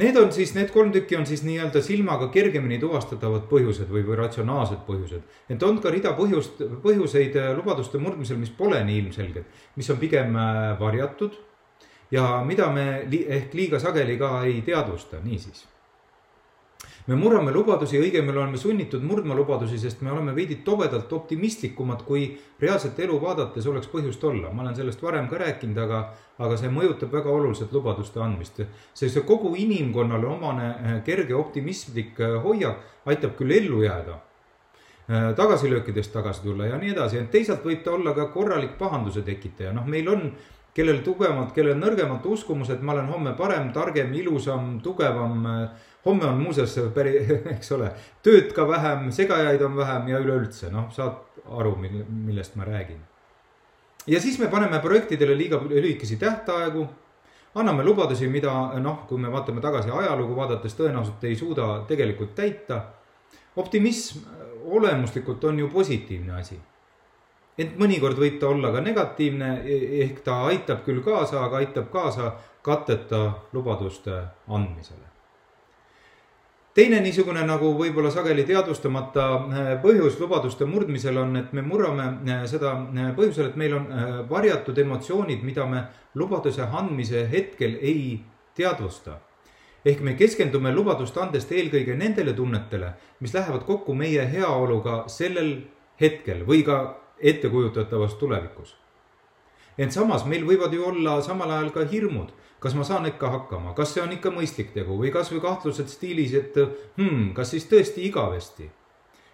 Need 0.00 0.16
on 0.16 0.30
siis, 0.32 0.54
need 0.56 0.70
kolm 0.72 0.92
tükki 0.92 1.18
on 1.18 1.26
siis 1.28 1.42
nii-öelda 1.44 1.82
silmaga 1.84 2.30
kergemini 2.32 2.78
tuvastatavad 2.80 3.44
põhjused 3.50 3.90
või, 3.92 4.04
või 4.06 4.16
ratsionaalsed 4.22 4.86
põhjused. 4.86 5.26
et 5.52 5.62
on 5.62 5.80
ka 5.84 5.90
rida 5.92 6.14
põhjust, 6.16 6.62
põhjuseid 6.84 7.36
äh, 7.36 7.50
lubaduste 7.56 8.00
murdmisel, 8.00 8.38
mis 8.40 8.54
pole 8.56 8.80
nii 8.84 9.02
ilmselged, 9.02 9.44
mis 9.76 9.90
on 9.90 10.00
pigem 10.00 10.36
äh, 10.36 10.78
varjatud 10.80 11.36
ja 12.10 12.40
mida 12.44 12.70
me 12.72 13.04
li 13.10 13.24
ehk 13.28 13.54
liiga 13.54 13.80
sageli 13.80 14.16
ka 14.18 14.38
ei 14.48 14.62
teadvusta, 14.64 15.20
niisiis 15.24 15.66
me 17.06 17.16
murrame 17.18 17.50
lubadusi, 17.50 17.98
õigemini 17.98 18.38
oleme 18.38 18.58
sunnitud 18.60 19.02
murdma 19.02 19.34
lubadusi, 19.34 19.78
sest 19.80 20.02
me 20.06 20.12
oleme 20.12 20.34
veidi 20.36 20.60
tobedalt 20.64 21.12
optimistlikumad, 21.12 22.04
kui 22.06 22.28
reaalset 22.60 22.98
elu 23.02 23.18
vaadates 23.22 23.66
oleks 23.66 23.90
põhjust 23.90 24.22
olla. 24.24 24.52
ma 24.52 24.62
olen 24.62 24.76
sellest 24.76 25.02
varem 25.02 25.28
ka 25.28 25.40
rääkinud, 25.42 25.78
aga, 25.82 26.02
aga 26.38 26.56
see 26.56 26.70
mõjutab 26.70 27.12
väga 27.12 27.30
oluliselt 27.30 27.72
lubaduste 27.72 28.20
andmist. 28.22 28.62
see, 28.94 29.08
see 29.08 29.22
kogu 29.26 29.54
inimkonnale 29.56 30.26
omane 30.26 30.68
eh, 30.70 31.02
kerge 31.04 31.34
optimistlik 31.34 32.20
eh, 32.20 32.38
hoiak 32.42 33.06
aitab 33.06 33.36
küll 33.36 33.50
ellu 33.50 33.82
jääda 33.82 34.18
eh, 35.08 35.34
tagasilöökidest 35.36 36.12
tagasi 36.12 36.46
tulla 36.46 36.70
ja 36.70 36.78
nii 36.78 36.94
edasi, 36.94 37.18
ent 37.18 37.30
teisalt 37.30 37.64
võib 37.66 37.82
ta 37.82 37.98
olla 37.98 38.14
ka 38.14 38.30
korralik 38.30 38.78
pahanduse 38.78 39.26
tekitaja, 39.26 39.72
noh, 39.74 39.86
meil 39.86 40.08
on 40.08 40.28
kellel 40.72 41.02
tugevamad, 41.04 41.50
kellel 41.52 41.76
nõrgemad 41.76 42.24
uskumused, 42.24 42.80
ma 42.80 42.94
olen 42.94 43.10
homme 43.10 43.34
parem, 43.36 43.72
targem, 43.74 44.14
ilusam, 44.16 44.78
tugevam 44.80 45.42
homme 46.04 46.26
on 46.26 46.40
muuseas 46.40 46.74
päri, 46.94 47.16
eks 47.54 47.72
ole, 47.76 47.92
tööd 48.22 48.52
ka 48.56 48.66
vähem, 48.68 49.10
segajaid 49.14 49.62
on 49.62 49.76
vähem 49.76 50.08
ja 50.12 50.20
üleüldse 50.22 50.70
noh, 50.72 50.90
saad 50.94 51.20
aru, 51.58 51.76
millest 51.78 52.56
ma 52.56 52.66
räägin. 52.66 53.00
ja 54.06 54.20
siis 54.20 54.38
me 54.38 54.48
paneme 54.48 54.80
projektidele 54.80 55.36
liiga 55.38 55.60
lühikesi 55.68 56.16
tähtaegu. 56.16 56.88
anname 57.54 57.84
lubadusi, 57.84 58.28
mida 58.28 58.52
noh, 58.80 59.06
kui 59.08 59.18
me 59.18 59.32
vaatame 59.32 59.60
tagasi 59.60 59.90
ajalugu 59.90 60.36
vaadates, 60.36 60.74
tõenäoliselt 60.74 61.24
ei 61.24 61.36
suuda 61.36 61.84
tegelikult 61.88 62.34
täita. 62.34 62.82
optimism 63.56 64.18
olemuslikult 64.64 65.44
on 65.44 65.58
ju 65.58 65.68
positiivne 65.68 66.32
asi 66.32 66.60
ent 67.58 67.76
mõnikord 67.78 68.18
võib 68.18 68.40
ta 68.40 68.48
olla 68.48 68.72
ka 68.72 68.80
negatiivne, 68.80 69.60
e-, 69.64 70.02
ehk 70.02 70.24
ta 70.24 70.42
aitab 70.48 70.84
küll 70.84 71.02
kaasa, 71.04 71.44
aga 71.44 71.56
aitab 71.56 71.90
kaasa 71.92 72.32
katteta 72.62 73.32
lubaduste 73.52 74.22
andmisele 74.48 75.11
teine 76.74 77.00
niisugune 77.04 77.42
nagu 77.46 77.72
võib-olla 77.76 78.10
sageli 78.12 78.44
teadvustamata 78.48 79.24
äh, 79.32 79.72
põhjus 79.82 80.18
lubaduste 80.20 80.66
murdmisel 80.68 81.18
on, 81.20 81.36
et 81.36 81.52
me 81.52 81.64
murrame 81.66 82.06
äh, 82.24 82.44
seda 82.50 82.72
äh, 82.76 83.10
põhjusel, 83.16 83.50
et 83.50 83.58
meil 83.60 83.76
on 83.76 83.88
varjatud 84.30 84.78
emotsioonid, 84.78 85.44
mida 85.44 85.66
me 85.68 85.84
lubaduse 86.14 86.64
andmise 86.64 87.26
hetkel 87.32 87.78
ei 87.80 88.22
teadvusta. 88.56 89.18
ehk 89.84 90.00
me 90.00 90.12
keskendume 90.14 90.70
lubadust 90.72 91.16
andes 91.18 91.48
eelkõige 91.50 91.96
nendele 91.98 92.32
tunnetele, 92.32 92.92
mis 93.20 93.34
lähevad 93.34 93.64
kokku 93.66 93.94
meie 93.94 94.28
heaoluga 94.30 95.04
sellel 95.10 95.56
hetkel 96.00 96.46
või 96.46 96.62
ka 96.62 97.00
ettekujutatavas 97.18 98.14
tulevikus. 98.14 98.81
Ent 99.78 99.92
samas 99.92 100.26
meil 100.26 100.44
võivad 100.44 100.72
ju 100.72 100.84
olla 100.84 101.20
samal 101.22 101.50
ajal 101.50 101.70
ka 101.72 101.84
hirmud 101.90 102.32
kas 102.62 102.76
ma 102.78 102.84
saan 102.86 103.08
ikka 103.10 103.30
hakkama, 103.30 103.74
kas 103.74 103.90
see 103.94 104.02
on 104.04 104.12
ikka 104.14 104.30
mõistlik 104.30 104.70
tegu 104.74 104.94
või 105.00 105.10
kasvõi 105.14 105.40
kahtlused 105.42 105.90
stiilis, 105.90 106.34
et 106.38 106.54
hmm, 106.54 107.32
kas 107.34 107.50
siis 107.54 107.66
tõesti 107.70 108.06
igavesti. 108.06 108.70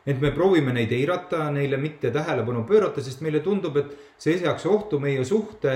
et 0.09 0.21
me 0.21 0.31
proovime 0.33 0.73
neid 0.73 0.93
eirata, 0.97 1.51
neile 1.53 1.77
mitte 1.77 2.11
tähelepanu 2.11 2.63
pöörata, 2.65 3.03
sest 3.05 3.21
meile 3.21 3.43
tundub, 3.45 3.77
et 3.77 3.91
see 4.17 4.39
seaks 4.41 4.65
ohtu 4.67 4.99
meie 4.99 5.25
suhte 5.25 5.75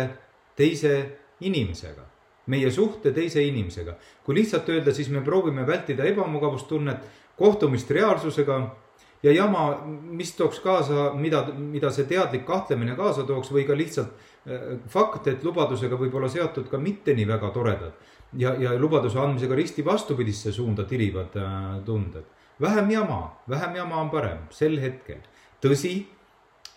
teise 0.57 0.95
inimesega. 1.41 2.09
meie 2.47 2.71
suhte 2.71 3.13
teise 3.13 3.45
inimesega. 3.45 3.97
kui 4.25 4.35
lihtsalt 4.35 4.69
öelda, 4.69 4.95
siis 4.95 5.09
me 5.09 5.21
proovime 5.21 5.67
vältida 5.67 6.05
ebamugavustunnet, 6.05 7.05
kohtumist 7.37 7.91
reaalsusega 7.91 8.77
ja 9.23 9.33
jama, 9.33 9.83
mis 9.87 10.35
tooks 10.37 10.61
kaasa, 10.61 11.13
mida, 11.15 11.45
mida 11.57 11.91
see 11.91 12.05
teadlik 12.11 12.47
kahtlemine 12.47 12.97
kaasa 12.99 13.23
tooks 13.29 13.53
või 13.55 13.67
ka 13.67 13.77
lihtsalt 13.79 14.13
Äh, 14.47 14.79
fakt, 14.91 15.29
et 15.31 15.45
lubadusega 15.47 15.95
võib 15.95 16.17
olla 16.19 16.27
seotud 16.27 16.67
ka 16.67 16.79
mitte 16.83 17.15
nii 17.15 17.29
väga 17.29 17.53
toredad 17.55 17.93
ja, 18.35 18.51
ja 18.59 18.73
lubaduse 18.75 19.21
andmisega 19.23 19.55
risti 19.55 19.85
vastupidisse 19.87 20.51
suunda 20.53 20.83
tirivad 20.83 21.37
äh, 21.39 21.77
tunded. 21.87 22.25
vähem 22.61 22.91
jama, 22.91 23.21
vähem 23.49 23.77
jama 23.77 24.01
on 24.01 24.11
parem 24.11 24.41
sel 24.51 24.81
hetkel. 24.83 25.21
tõsi, 25.63 25.93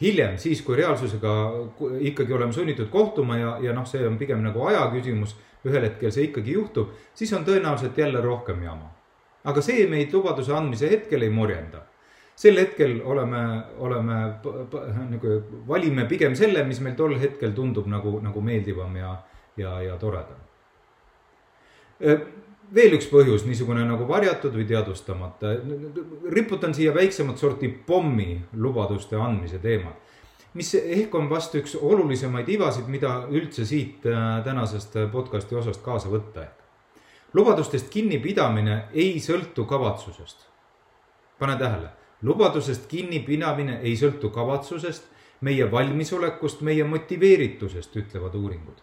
hiljem, 0.02 0.38
siis 0.38 0.62
kui 0.62 0.78
reaalsusega 0.78 1.34
ikkagi 2.12 2.34
oleme 2.34 2.54
sunnitud 2.54 2.92
kohtuma 2.94 3.38
ja, 3.38 3.58
ja 3.62 3.74
noh, 3.74 3.88
see 3.90 4.06
on 4.08 4.22
pigem 4.22 4.46
nagu 4.46 4.62
aja 4.70 4.86
küsimus, 4.94 5.34
ühel 5.66 5.90
hetkel 5.90 6.14
see 6.14 6.30
ikkagi 6.30 6.54
juhtub, 6.54 6.94
siis 7.18 7.34
on 7.34 7.50
tõenäoliselt 7.50 7.98
jälle 7.98 8.22
rohkem 8.22 8.62
jama. 8.62 8.94
aga 9.44 9.62
see 9.62 9.90
meid 9.90 10.14
lubaduse 10.14 10.54
andmise 10.54 10.90
hetkel 10.92 11.26
ei 11.26 11.34
morjenda 11.34 11.82
sel 12.36 12.60
hetkel 12.60 13.00
oleme, 13.04 13.42
oleme 13.80 14.16
nagu 15.10 15.36
valime 15.68 16.06
pigem 16.10 16.36
selle, 16.36 16.64
mis 16.68 16.82
meil 16.84 16.96
tol 17.00 17.16
hetkel 17.20 17.56
tundub 17.56 17.88
nagu, 17.88 18.18
nagu 18.24 18.42
meeldivam 18.44 18.96
ja, 19.00 19.14
ja, 19.58 19.78
ja 19.82 19.96
toredam. 20.00 20.42
veel 22.76 22.98
üks 22.98 23.08
põhjus, 23.08 23.46
niisugune 23.48 23.86
nagu 23.88 24.08
varjatud 24.08 24.56
või 24.56 24.68
teadvustamata. 24.68 25.56
riputan 26.32 26.74
siia 26.76 26.94
väiksemat 26.94 27.40
sorti 27.40 27.70
pommi 27.70 28.42
lubaduste 28.54 29.16
andmise 29.16 29.60
teemat 29.60 30.04
mis 30.56 30.72
ehk 30.76 31.16
on 31.16 31.26
vast 31.30 31.56
üks 31.60 31.74
olulisemaid 31.76 32.48
ivasid, 32.50 32.88
mida 32.88 33.26
üldse 33.28 33.66
siit 33.68 34.06
äh, 34.08 34.40
tänasest 34.44 34.96
podcast'i 35.12 35.56
osast 35.56 35.84
kaasa 35.84 36.08
võtta 36.12 36.44
ehk. 36.44 36.62
lubadustest 37.34 37.90
kinnipidamine 37.92 38.86
ei 38.94 39.20
sõltu 39.20 39.66
kavatsusest. 39.68 40.48
pane 41.40 41.58
tähele 41.60 41.92
lubadusest 42.26 42.88
kinnipidamine 42.90 43.80
ei 43.84 43.94
sõltu 44.00 44.32
kavatsusest, 44.34 45.12
meie 45.46 45.68
valmisolekust, 45.72 46.64
meie 46.66 46.84
motiveeritusest, 46.88 47.96
ütlevad 48.02 48.36
uuringud. 48.36 48.82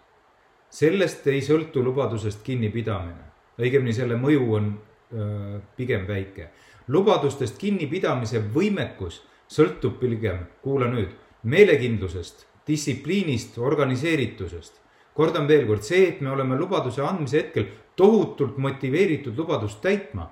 sellest 0.73 1.27
ei 1.29 1.43
sõltu 1.45 1.83
lubadusest 1.85 2.41
kinnipidamine, 2.43 3.25
õigemini 3.61 3.93
selle 3.93 4.17
mõju 4.17 4.47
on 4.57 4.69
öö, 5.13 5.59
pigem 5.77 6.07
väike. 6.09 6.51
lubadustest 6.89 7.59
kinnipidamise 7.59 8.43
võimekus 8.55 9.23
sõltub 9.49 9.99
pigem, 10.01 10.47
kuula 10.63 10.87
nüüd, 10.87 11.11
meelekindlusest, 11.43 12.47
distsipliinist, 12.67 13.59
organiseeritusest. 13.59 14.81
kordan 15.15 15.49
veel 15.49 15.67
kord, 15.67 15.83
see, 15.83 16.09
et 16.09 16.21
me 16.21 16.31
oleme 16.31 16.57
lubaduse 16.57 17.03
andmise 17.03 17.39
hetkel 17.39 17.67
tohutult 17.97 18.57
motiveeritud 18.57 19.37
lubadust 19.37 19.81
täitma 19.83 20.31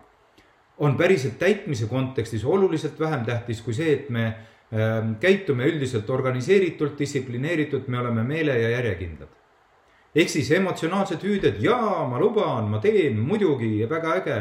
on 0.81 0.97
päriselt 0.97 1.39
täitmise 1.39 1.87
kontekstis 1.87 2.45
oluliselt 2.45 3.01
vähem 3.01 3.25
tähtis 3.25 3.61
kui 3.63 3.75
see, 3.77 3.93
et 3.93 4.09
me 4.09 4.25
ähm, 4.27 5.13
käitume 5.21 5.67
üldiselt 5.69 6.09
organiseeritult, 6.11 6.99
distsiplineeritult, 6.99 7.89
me 7.89 8.01
oleme 8.01 8.25
meele 8.25 8.59
ja 8.59 8.71
järjekindlad. 8.71 9.29
ehk 10.15 10.29
siis 10.29 10.51
emotsionaalsed 10.51 11.23
hüüded, 11.23 11.61
jaa, 11.63 12.09
ma 12.09 12.19
luban, 12.19 12.71
ma 12.71 12.81
teen, 12.81 13.21
muidugi, 13.21 13.89
väga 13.91 14.17
äge. 14.23 14.41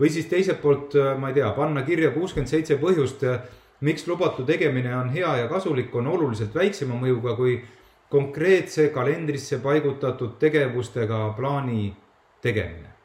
või 0.00 0.10
siis 0.10 0.26
teiselt 0.26 0.60
poolt, 0.62 0.94
äh, 0.94 1.14
ma 1.18 1.28
ei 1.28 1.34
tea, 1.34 1.50
panna 1.50 1.82
kirja 1.82 2.10
kuuskümmend 2.10 2.50
seitse 2.50 2.76
põhjust, 2.82 3.22
äh, 3.22 3.40
miks 3.80 4.06
lubatu 4.06 4.44
tegemine 4.44 4.96
on 4.96 5.10
hea 5.14 5.36
ja 5.36 5.48
kasulik, 5.48 5.94
on 5.94 6.06
oluliselt 6.06 6.54
väiksema 6.54 6.94
mõjuga 6.94 7.36
kui 7.36 7.62
konkreetse 8.10 8.88
kalendrisse 8.88 9.58
paigutatud 9.58 10.38
tegevustega 10.38 11.34
plaani 11.36 11.94
tegemine 12.42 12.97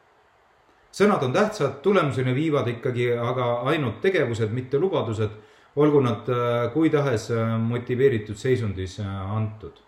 sõnad 0.94 1.22
on 1.26 1.32
tähtsad, 1.34 1.80
tulemuseni 1.82 2.34
viivad 2.34 2.68
ikkagi 2.70 3.10
aga 3.18 3.48
ainult 3.70 4.00
tegevused, 4.04 4.52
mitte 4.54 4.78
lubadused, 4.78 5.32
olgu 5.76 6.02
nad 6.04 6.28
äh, 6.30 6.68
kui 6.72 6.90
tahes 6.90 7.30
äh, 7.34 7.56
motiveeritud 7.58 8.38
seisundis 8.38 9.00
äh, 9.00 9.36
antud. 9.36 9.80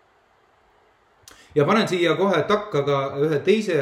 ja 1.55 1.65
panen 1.65 1.87
siia 1.87 2.15
kohe 2.15 2.41
takka 2.47 2.83
ka 2.85 2.97
ühe 3.23 3.39
teise 3.39 3.77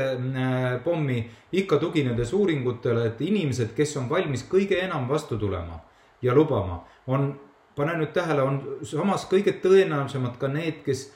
pommi, 0.84 1.18
ikka 1.52 1.78
tuginedes 1.78 2.32
uuringutele, 2.34 3.08
et 3.08 3.22
inimesed, 3.22 3.74
kes 3.76 3.98
on 3.98 4.10
valmis 4.10 4.46
kõige 4.52 4.78
enam 4.84 5.10
vastu 5.10 5.38
tulema 5.38 5.82
ja 6.22 6.36
lubama, 6.36 6.84
on, 7.08 7.34
pane 7.76 7.98
nüüd 7.98 8.14
tähele, 8.14 8.46
on 8.46 8.62
samas 8.84 9.26
kõige 9.32 9.58
tõenäolisemad 9.66 10.38
ka 10.40 10.48
need, 10.48 10.84
kes 10.86 11.10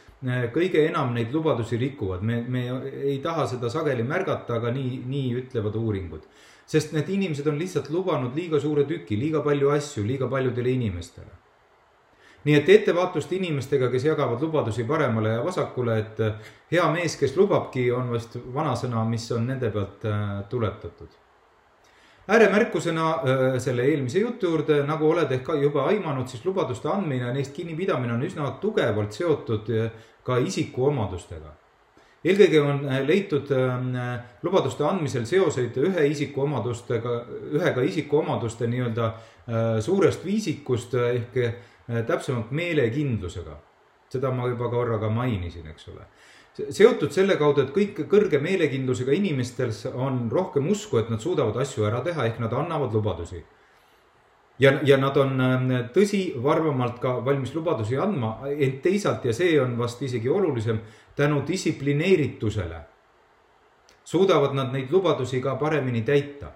kõige 0.54 0.84
enam 0.88 1.14
neid 1.16 1.32
lubadusi 1.34 1.78
rikuvad, 1.80 2.22
me, 2.22 2.42
me 2.42 2.64
ei 3.06 3.20
taha 3.24 3.46
seda 3.48 3.70
sageli 3.72 4.04
märgata, 4.04 4.58
aga 4.60 4.72
nii, 4.76 5.04
nii 5.08 5.36
ütlevad 5.44 5.76
uuringud. 5.80 6.26
sest 6.70 6.92
need 6.94 7.08
inimesed 7.10 7.48
on 7.48 7.58
lihtsalt 7.58 7.90
lubanud 7.90 8.36
liiga 8.36 8.60
suure 8.60 8.84
tüki, 8.86 9.18
liiga 9.18 9.42
palju 9.42 9.72
asju, 9.74 10.04
liiga 10.06 10.28
paljudele 10.28 10.70
inimestele. 10.72 11.32
nii 12.44 12.56
et 12.56 12.70
ettevaatust 12.70 13.32
inimestega, 13.32 13.90
kes 13.92 14.06
jagavad 14.06 14.42
lubadusi 14.42 14.84
paremale 14.84 15.30
ja 15.30 15.46
vasakule, 15.46 15.98
et 16.00 16.20
äh, 16.20 16.52
hea 16.72 16.92
mees, 16.92 17.16
kes 17.16 17.36
lubabki, 17.38 17.92
on 17.92 18.12
vast 18.12 18.38
vanasõna, 18.54 19.06
mis 19.08 19.32
on 19.32 19.48
nende 19.48 19.72
pealt 19.72 20.06
äh, 20.06 20.44
tuletatud 20.50 21.29
ääremärkusena 22.30 23.10
äh, 23.12 23.60
selle 23.60 23.86
eelmise 23.86 24.20
jutu 24.20 24.52
juurde, 24.52 24.84
nagu 24.88 25.10
oled 25.10 25.32
ehk 25.34 25.48
juba 25.62 25.88
aimanud, 25.90 26.28
siis 26.30 26.44
lubaduste 26.46 26.90
andmine 26.92 27.26
ja 27.26 27.34
neist 27.34 27.56
kinnipidamine 27.56 28.14
on 28.14 28.26
üsna 28.26 28.52
tugevalt 28.62 29.18
seotud 29.18 29.72
äh, 29.74 29.90
ka 30.24 30.38
isikuomadustega. 30.38 31.56
eelkõige 32.24 32.62
on 32.62 32.84
äh, 32.86 33.02
leitud 33.08 33.50
lubaduste 34.44 34.86
andmisel 34.86 35.26
seoseid 35.26 35.78
ühe 35.78 36.06
isiku 36.12 36.46
omadustega, 36.46 37.16
ühega 37.56 37.82
isikuomaduste 37.82 38.68
nii-öelda 38.68 39.14
suurest 39.82 40.26
viisikust 40.26 40.94
ehk 40.94 41.38
täpsemalt 42.08 42.52
meelekindlusega. 42.52 43.58
seda 44.10 44.32
ma 44.32 44.48
juba 44.48 44.70
korra 44.70 45.00
ka 45.00 45.10
mainisin, 45.10 45.68
eks 45.68 45.88
ole 45.88 46.06
seotud 46.58 47.12
selle 47.12 47.38
kaudu, 47.40 47.64
et 47.64 47.72
kõik 47.76 48.04
kõrge 48.10 48.40
meelekindlusega 48.42 49.14
inimestel 49.16 49.72
on 49.94 50.28
rohkem 50.32 50.68
usku, 50.70 51.00
et 51.00 51.10
nad 51.10 51.22
suudavad 51.22 51.58
asju 51.62 51.88
ära 51.88 52.04
teha, 52.06 52.26
ehk 52.26 52.40
nad 52.40 52.54
annavad 52.54 52.94
lubadusi. 52.94 53.44
ja, 54.60 54.80
ja 54.84 54.98
nad 54.98 55.18
on 55.18 55.42
ähm, 55.42 55.72
tõsi, 55.96 56.34
varmemalt 56.44 57.00
ka 57.00 57.20
valmis 57.26 57.54
lubadusi 57.56 57.98
andma, 57.98 58.40
ent 58.50 58.82
teisalt 58.82 59.26
ja 59.26 59.34
see 59.34 59.60
on 59.62 59.78
vast 59.78 60.02
isegi 60.02 60.30
olulisem, 60.30 60.80
tänu 61.16 61.44
distsiplineeritusele 61.48 62.82
suudavad 64.10 64.56
nad 64.56 64.74
neid 64.74 64.92
lubadusi 64.92 65.42
ka 65.42 65.56
paremini 65.56 66.02
täita. 66.02 66.48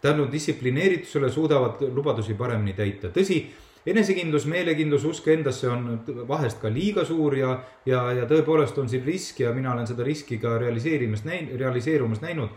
tänu 0.00 0.26
distsiplineeritusele 0.32 1.30
suudavad 1.30 1.80
lubadusi 1.94 2.34
paremini 2.34 2.72
täita, 2.72 3.08
tõsi 3.08 3.38
enesekindlus, 3.86 4.46
meelekindlus, 4.48 5.04
usk 5.08 5.28
endasse 5.34 5.68
on 5.68 5.88
vahest 6.28 6.60
ka 6.62 6.70
liiga 6.72 7.04
suur 7.04 7.36
ja, 7.36 7.56
ja, 7.86 8.04
ja 8.20 8.28
tõepoolest 8.30 8.78
on 8.80 8.88
siin 8.88 9.04
risk 9.04 9.42
ja 9.44 9.52
mina 9.56 9.74
olen 9.74 9.88
seda 9.88 10.06
riski 10.06 10.38
ka 10.42 10.56
realiseerimist 10.60 11.28
näinud, 11.28 11.58
realiseerumas 11.60 12.22
näinud 12.24 12.48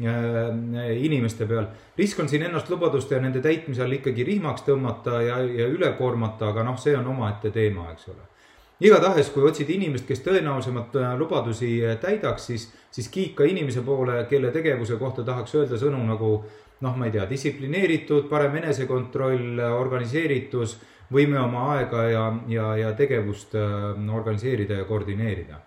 äh, 0.00 0.96
inimeste 1.04 1.46
peal. 1.46 1.68
risk 1.98 2.20
on 2.20 2.28
siin 2.28 2.46
ennast 2.48 2.70
lubaduste 2.72 3.18
ja 3.18 3.20
nende 3.20 3.44
täitmise 3.44 3.84
all 3.84 3.98
ikkagi 3.98 4.24
rihmaks 4.24 4.64
tõmmata 4.68 5.20
ja, 5.26 5.40
ja 5.44 5.68
üle 5.68 5.92
koormata, 5.98 6.48
aga 6.54 6.64
noh, 6.64 6.80
see 6.80 6.96
on 6.96 7.06
omaette 7.12 7.52
teema, 7.52 7.90
eks 7.92 8.08
ole. 8.08 8.28
igatahes, 8.80 9.28
kui 9.30 9.44
otsid 9.46 9.68
inimest, 9.70 10.08
kes 10.08 10.24
tõenäosemalt 10.24 10.96
äh, 10.96 11.12
lubadusi 11.20 11.76
täidaks, 12.00 12.48
siis, 12.48 12.70
siis 12.90 13.12
kiika 13.12 13.44
inimese 13.44 13.84
poole, 13.84 14.24
kelle 14.30 14.50
tegevuse 14.50 14.96
kohta 14.96 15.22
tahaks 15.22 15.54
öelda 15.60 15.76
sõnu 15.76 16.00
nagu 16.08 16.38
noh, 16.82 16.96
ma 16.98 17.06
ei 17.06 17.14
tea, 17.14 17.26
distsiplineeritud, 17.30 18.26
parem 18.30 18.58
enesekontroll, 18.62 19.60
organiseeritus, 19.78 20.76
võime 21.12 21.38
oma 21.42 21.66
aega 21.76 22.06
ja, 22.10 22.24
ja, 22.50 22.70
ja 22.80 22.94
tegevust 22.98 23.54
äh, 23.58 23.92
organiseerida 24.14 24.80
ja 24.80 24.88
koordineerida. 24.88 25.60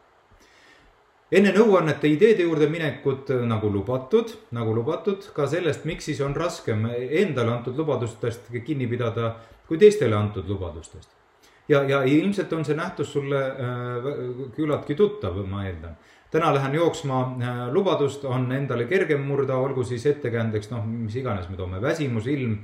enne 1.36 1.52
nõuannete 1.52 2.08
ideede 2.08 2.46
juurde 2.46 2.68
minekut 2.70 3.32
äh, 3.34 3.44
nagu 3.48 3.70
lubatud, 3.72 4.34
nagu 4.52 4.74
lubatud, 4.76 5.30
ka 5.34 5.48
sellest, 5.48 5.86
miks 5.86 6.10
siis 6.10 6.22
on 6.22 6.36
raskem 6.36 6.88
endale 6.96 7.52
antud 7.52 7.78
lubadustest 7.78 8.50
kinni 8.66 8.88
pidada 8.88 9.36
kui 9.68 9.78
teistele 9.78 10.16
antud 10.16 10.50
lubadustest. 10.50 11.10
ja, 11.70 11.84
ja 11.84 12.04
ilmselt 12.04 12.54
on 12.54 12.66
see 12.66 12.76
nähtus 12.76 13.14
sulle 13.14 13.46
äh, 13.46 14.12
küllaltki 14.56 14.96
tuttav, 14.96 15.40
ma 15.48 15.66
eeldan 15.66 15.96
täna 16.36 16.54
lähen 16.54 16.74
jooksma, 16.76 17.22
äh, 17.42 17.74
lubadust 17.74 18.26
on 18.26 18.52
endale 18.52 18.86
kergem 18.86 19.22
murda, 19.24 19.56
olgu 19.56 19.84
siis 19.84 20.06
ettekäändeks 20.06 20.70
noh, 20.74 20.84
mis 20.86 21.16
iganes 21.16 21.48
me 21.50 21.56
toome, 21.56 21.80
väsimus, 21.82 22.28
ilm, 22.28 22.58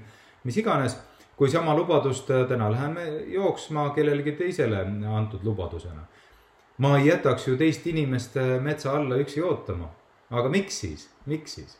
mis 0.44 0.58
iganes. 0.58 0.98
kui 1.36 1.50
sama 1.50 1.74
lubadust 1.74 2.30
äh, 2.30 2.44
täna 2.48 2.68
läheme 2.72 3.06
jooksma 3.34 3.90
kellelegi 3.96 4.32
teisele 4.32 4.84
antud 5.18 5.44
lubadusena. 5.44 6.02
ma 6.78 6.98
ei 6.98 7.08
jätaks 7.08 7.48
ju 7.48 7.56
teist 7.58 7.88
inimest 7.88 8.38
äh, 8.38 8.60
metsa 8.62 8.92
alla 8.92 9.16
üksi 9.16 9.42
ootama. 9.44 9.90
aga 10.30 10.50
miks 10.50 10.80
siis, 10.80 11.10
miks 11.26 11.56
siis? 11.56 11.78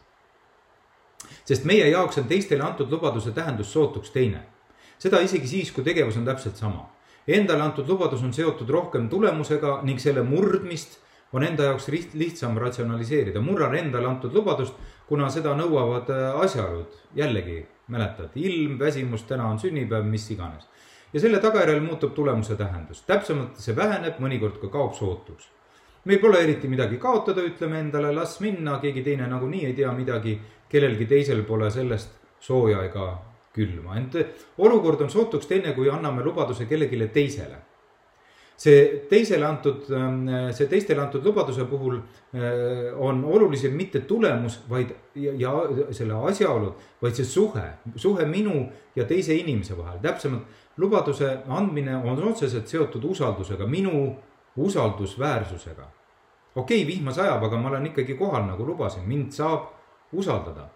sest 1.46 1.66
meie 1.66 1.90
jaoks 1.90 2.18
on 2.18 2.24
teistele 2.24 2.64
antud 2.64 2.92
lubaduse 2.92 3.32
tähendus 3.32 3.74
sootuks 3.74 4.10
teine. 4.10 4.44
seda 5.00 5.20
isegi 5.20 5.48
siis, 5.48 5.72
kui 5.72 5.84
tegevus 5.84 6.18
on 6.18 6.26
täpselt 6.26 6.56
sama. 6.56 6.90
Endale 7.28 7.64
antud 7.64 7.88
lubadus 7.88 8.24
on 8.24 8.34
seotud 8.34 8.70
rohkem 8.70 9.10
tulemusega 9.10 9.80
ning 9.84 10.00
selle 10.00 10.24
murdmist 10.24 11.02
on 11.34 11.44
enda 11.44 11.64
jaoks 11.64 11.88
lihtsam 12.14 12.58
ratsionaliseerida, 12.58 13.42
murran 13.42 13.76
endale 13.76 14.08
antud 14.08 14.34
lubadust, 14.36 14.76
kuna 15.08 15.30
seda 15.30 15.56
nõuavad 15.56 16.10
äh, 16.12 16.42
asjaolud. 16.44 17.00
jällegi, 17.16 17.66
mäletad, 17.88 18.36
ilm, 18.36 18.80
väsimus, 18.80 19.24
täna 19.24 19.48
on 19.48 19.60
sünnipäev, 19.60 20.06
mis 20.06 20.32
iganes. 20.32 20.68
ja 21.14 21.20
selle 21.20 21.40
tagajärjel 21.40 21.82
muutub 21.82 22.14
tulemuse 22.14 22.56
tähendus, 22.56 23.02
täpsemalt 23.02 23.58
see 23.60 23.76
väheneb, 23.76 24.20
mõnikord 24.20 24.60
ka 24.62 24.68
kaob 24.68 24.94
sootuks. 24.94 25.50
meil 26.06 26.20
pole 26.20 26.44
eriti 26.44 26.68
midagi 26.68 26.98
kaotada, 26.98 27.42
ütleme 27.42 27.80
endale, 27.80 28.14
las 28.16 28.40
minna, 28.40 28.80
keegi 28.80 29.04
teine 29.04 29.28
nagunii 29.28 29.66
ei 29.66 29.74
tea 29.74 29.92
midagi, 29.92 30.40
kellelgi 30.70 31.06
teisel 31.06 31.44
pole 31.44 31.72
sellest 31.72 32.16
sooja 32.40 32.84
ega 32.84 33.22
külma, 33.54 33.96
ent 33.98 34.16
olukord 34.58 35.02
on 35.02 35.10
sootuks 35.10 35.48
teine, 35.48 35.74
kui 35.74 35.90
anname 35.90 36.24
lubaduse 36.24 36.66
kellelegi 36.66 37.08
teisele 37.08 37.71
see 38.62 38.82
teisele 39.10 39.46
antud, 39.46 39.88
ähm, 39.90 40.28
see 40.54 40.68
teistele 40.70 41.02
antud 41.02 41.26
lubaduse 41.26 41.66
puhul 41.66 41.96
äh, 41.98 42.92
on 42.94 43.24
olulisem 43.26 43.74
mitte 43.74 44.04
tulemus, 44.06 44.60
vaid 44.70 44.92
ja, 45.16 45.34
ja 45.38 45.54
selle 45.90 46.20
asjaolud, 46.30 46.84
vaid 47.02 47.18
see 47.18 47.26
suhe, 47.26 47.64
suhe 47.96 48.28
minu 48.30 48.68
ja 48.96 49.08
teise 49.10 49.34
inimese 49.34 49.78
vahel, 49.78 49.98
täpsemalt 50.04 50.60
lubaduse 50.78 51.32
andmine 51.50 51.96
on 51.98 52.22
otseselt 52.30 52.70
seotud 52.70 53.04
usaldusega, 53.10 53.66
minu 53.68 54.12
usaldusväärsusega. 54.56 55.88
okei 56.56 56.84
okay,, 56.84 56.88
vihma 56.88 57.12
sajab, 57.16 57.44
aga 57.44 57.58
ma 57.58 57.70
olen 57.70 57.90
ikkagi 57.90 58.14
kohal, 58.20 58.46
nagu 58.46 58.66
lubasin, 58.68 59.08
mind 59.08 59.32
saab 59.34 59.72
usaldada. 60.14 60.68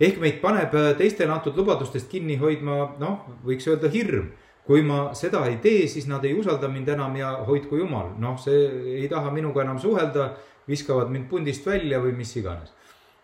Ehk 0.00 0.20
meid 0.20 0.38
paneb 0.42 0.74
teistele 0.98 1.32
antud 1.32 1.56
lubadustest 1.56 2.10
kinni 2.10 2.36
hoidma, 2.38 2.94
noh, 3.00 3.26
võiks 3.46 3.66
öelda 3.70 3.90
hirm 3.90 4.30
kui 4.66 4.82
ma 4.86 5.10
seda 5.18 5.42
ei 5.50 5.56
tee, 5.62 5.86
siis 5.90 6.06
nad 6.06 6.24
ei 6.24 6.34
usalda 6.38 6.68
mind 6.70 6.92
enam 6.94 7.16
ja 7.18 7.32
hoidku 7.46 7.80
jumal, 7.80 8.12
noh, 8.22 8.36
see 8.38 8.66
ei 9.00 9.08
taha 9.10 9.32
minuga 9.34 9.64
enam 9.64 9.80
suhelda, 9.82 10.30
viskavad 10.68 11.10
mind 11.10 11.26
pundist 11.30 11.66
välja 11.66 11.98
või 12.02 12.14
mis 12.16 12.36
iganes. 12.38 12.72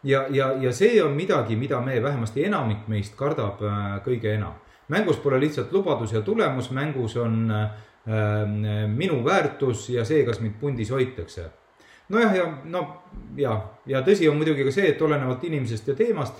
ja, 0.02 0.26
ja, 0.30 0.52
ja 0.60 0.72
see 0.72 1.02
on 1.02 1.14
midagi, 1.14 1.56
mida 1.56 1.80
me, 1.80 2.02
vähemasti 2.02 2.44
enamik 2.44 2.88
meist 2.88 3.16
kardab 3.16 3.62
äh, 3.62 4.00
kõige 4.04 4.34
enam. 4.34 4.58
mängus 4.88 5.16
pole 5.16 5.38
lihtsalt 5.40 5.72
lubadus 5.72 6.12
ja 6.12 6.22
tulemus, 6.22 6.70
mängus 6.70 7.16
on 7.16 7.50
äh, 7.50 7.70
minu 8.88 9.24
väärtus 9.24 9.88
ja 9.90 10.04
see, 10.04 10.24
kas 10.24 10.40
mind 10.40 10.54
pundis 10.60 10.90
hoitakse. 10.90 11.50
nojah, 12.08 12.34
ja 12.34 12.46
no 12.64 13.02
ja, 13.36 13.60
ja 13.86 14.02
tõsi 14.02 14.28
on 14.28 14.36
muidugi 14.36 14.64
ka 14.64 14.72
see, 14.72 14.88
et 14.90 15.02
olenevalt 15.02 15.44
inimesest 15.44 15.88
ja 15.88 15.94
teemast 15.94 16.34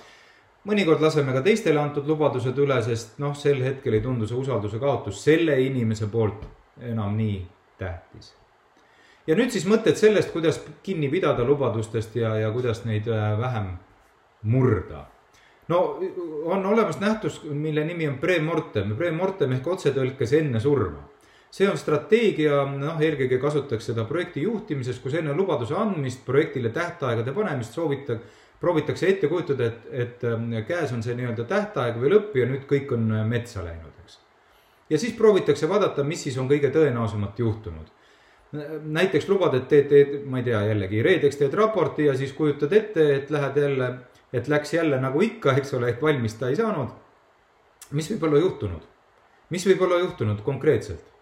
mõnikord 0.67 1.03
laseme 1.03 1.33
ka 1.33 1.43
teistele 1.45 1.81
antud 1.81 2.09
lubadused 2.09 2.59
üle, 2.59 2.81
sest 2.83 3.19
noh, 3.23 3.35
sel 3.39 3.63
hetkel 3.63 3.99
ei 3.99 4.05
tundu 4.05 4.27
see 4.27 4.39
usalduse 4.39 4.81
kaotus 4.83 5.23
selle 5.25 5.59
inimese 5.63 6.09
poolt 6.11 6.47
enam 6.83 7.17
nii 7.19 7.39
tähtis. 7.79 8.33
ja 9.27 9.37
nüüd 9.37 9.53
siis 9.55 9.67
mõtted 9.69 9.97
sellest, 10.01 10.33
kuidas 10.33 10.61
kinni 10.83 11.11
pidada 11.13 11.45
lubadustest 11.45 12.17
ja, 12.17 12.35
ja 12.39 12.51
kuidas 12.51 12.85
neid 12.85 13.09
äh, 13.09 13.39
vähem 13.41 13.77
murda. 14.43 15.07
no 15.69 16.01
on 16.45 16.67
olemas 16.67 17.01
nähtus, 17.01 17.43
mille 17.45 17.85
nimi 17.85 18.09
on 18.09 18.19
premortem, 18.19 18.97
premortem 18.97 19.53
ehk 19.53 19.67
otsetõlkes 19.67 20.33
enne 20.41 20.61
surma 20.61 21.07
see 21.51 21.69
on 21.69 21.79
strateegia, 21.81 22.65
noh, 22.69 22.99
eelkõige 23.01 23.39
kasutatakse 23.41 23.93
seda 23.93 24.05
projekti 24.05 24.43
juhtimises, 24.45 24.99
kus 25.01 25.15
enne 25.17 25.33
lubaduse 25.33 25.73
andmist, 25.75 26.21
projektile 26.27 26.69
tähtaegade 26.75 27.33
panemist 27.33 27.73
soovitakse 27.73 28.21
proovitakse 28.61 29.09
ette 29.09 29.29
kujutada, 29.31 29.69
et, 29.69 29.85
et 29.93 30.25
ähm, 30.27 30.51
käes 30.67 30.93
on 30.93 31.03
see 31.05 31.15
nii-öelda 31.19 31.47
tähtaeg 31.49 31.99
või 32.01 32.11
lõpp 32.15 32.35
ja 32.39 32.49
nüüd 32.51 32.67
kõik 32.71 32.91
on 32.97 33.07
äh, 33.15 33.27
metsa 33.29 33.63
läinud, 33.65 33.95
eks. 34.03 34.19
ja 34.91 34.99
siis 34.99 35.15
proovitakse 35.19 35.69
vaadata, 35.71 36.05
mis 36.05 36.25
siis 36.27 36.39
on 36.39 36.51
kõige 36.51 36.73
tõenäosemalt 36.75 37.39
juhtunud. 37.39 37.95
näiteks 38.99 39.27
lubad, 39.29 39.55
et 39.55 39.67
teed, 39.69 39.91
teed, 39.91 40.13
ma 40.25 40.39
ei 40.41 40.45
tea, 40.47 40.63
jällegi 40.71 41.03
reedeks 41.05 41.37
teed 41.37 41.55
raporti 41.55 42.07
ja 42.07 42.15
siis 42.17 42.33
kujutad 42.33 42.73
ette, 42.73 43.05
et 43.17 43.31
lähed 43.31 43.57
jälle, 43.61 43.91
et 44.33 44.49
läks 44.49 44.73
jälle 44.75 45.01
nagu 45.01 45.21
ikka, 45.21 45.53
eks 45.61 45.75
ole, 45.77 45.93
ehk 45.93 46.03
valmis 46.03 46.35
ta 46.41 46.49
ei 46.49 46.57
saanud. 46.57 46.89
mis 47.91 48.11
võib 48.11 48.25
olla 48.25 48.41
juhtunud? 48.41 48.89
mis 49.51 49.67
võib 49.69 49.83
olla 49.85 49.99
juhtunud 49.99 50.41
konkreetselt? 50.45 51.18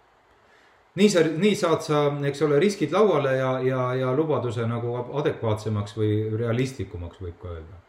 Nii 0.97 1.09
sa, 1.11 1.21
nii 1.21 1.55
saad 1.57 1.83
sa, 1.85 2.03
eks 2.29 2.43
ole, 2.47 2.59
riskid 2.61 2.93
lauale 2.93 3.37
ja, 3.37 3.51
ja, 3.61 3.83
ja 3.95 4.13
lubaduse 4.17 4.65
nagu 4.69 4.95
adekvaatsemaks 5.21 5.97
või 5.99 6.13
realistlikumaks, 6.41 7.21
võib 7.21 7.37
ka 7.43 7.53
öelda. 7.53 7.83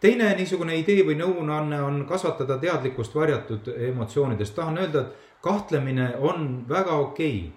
teine 0.00 0.30
niisugune 0.36 0.76
idee 0.78 1.04
või 1.06 1.18
nõuanne 1.18 1.82
on 1.82 2.04
kasvatada 2.08 2.58
teadlikkust 2.58 3.14
varjatud 3.14 3.72
emotsioonidest. 3.90 4.54
tahan 4.54 4.78
öelda, 4.78 5.00
et 5.00 5.42
kahtlemine 5.42 6.14
on 6.18 6.64
väga 6.68 6.92
okei 6.92 7.40
okay. 7.46 7.56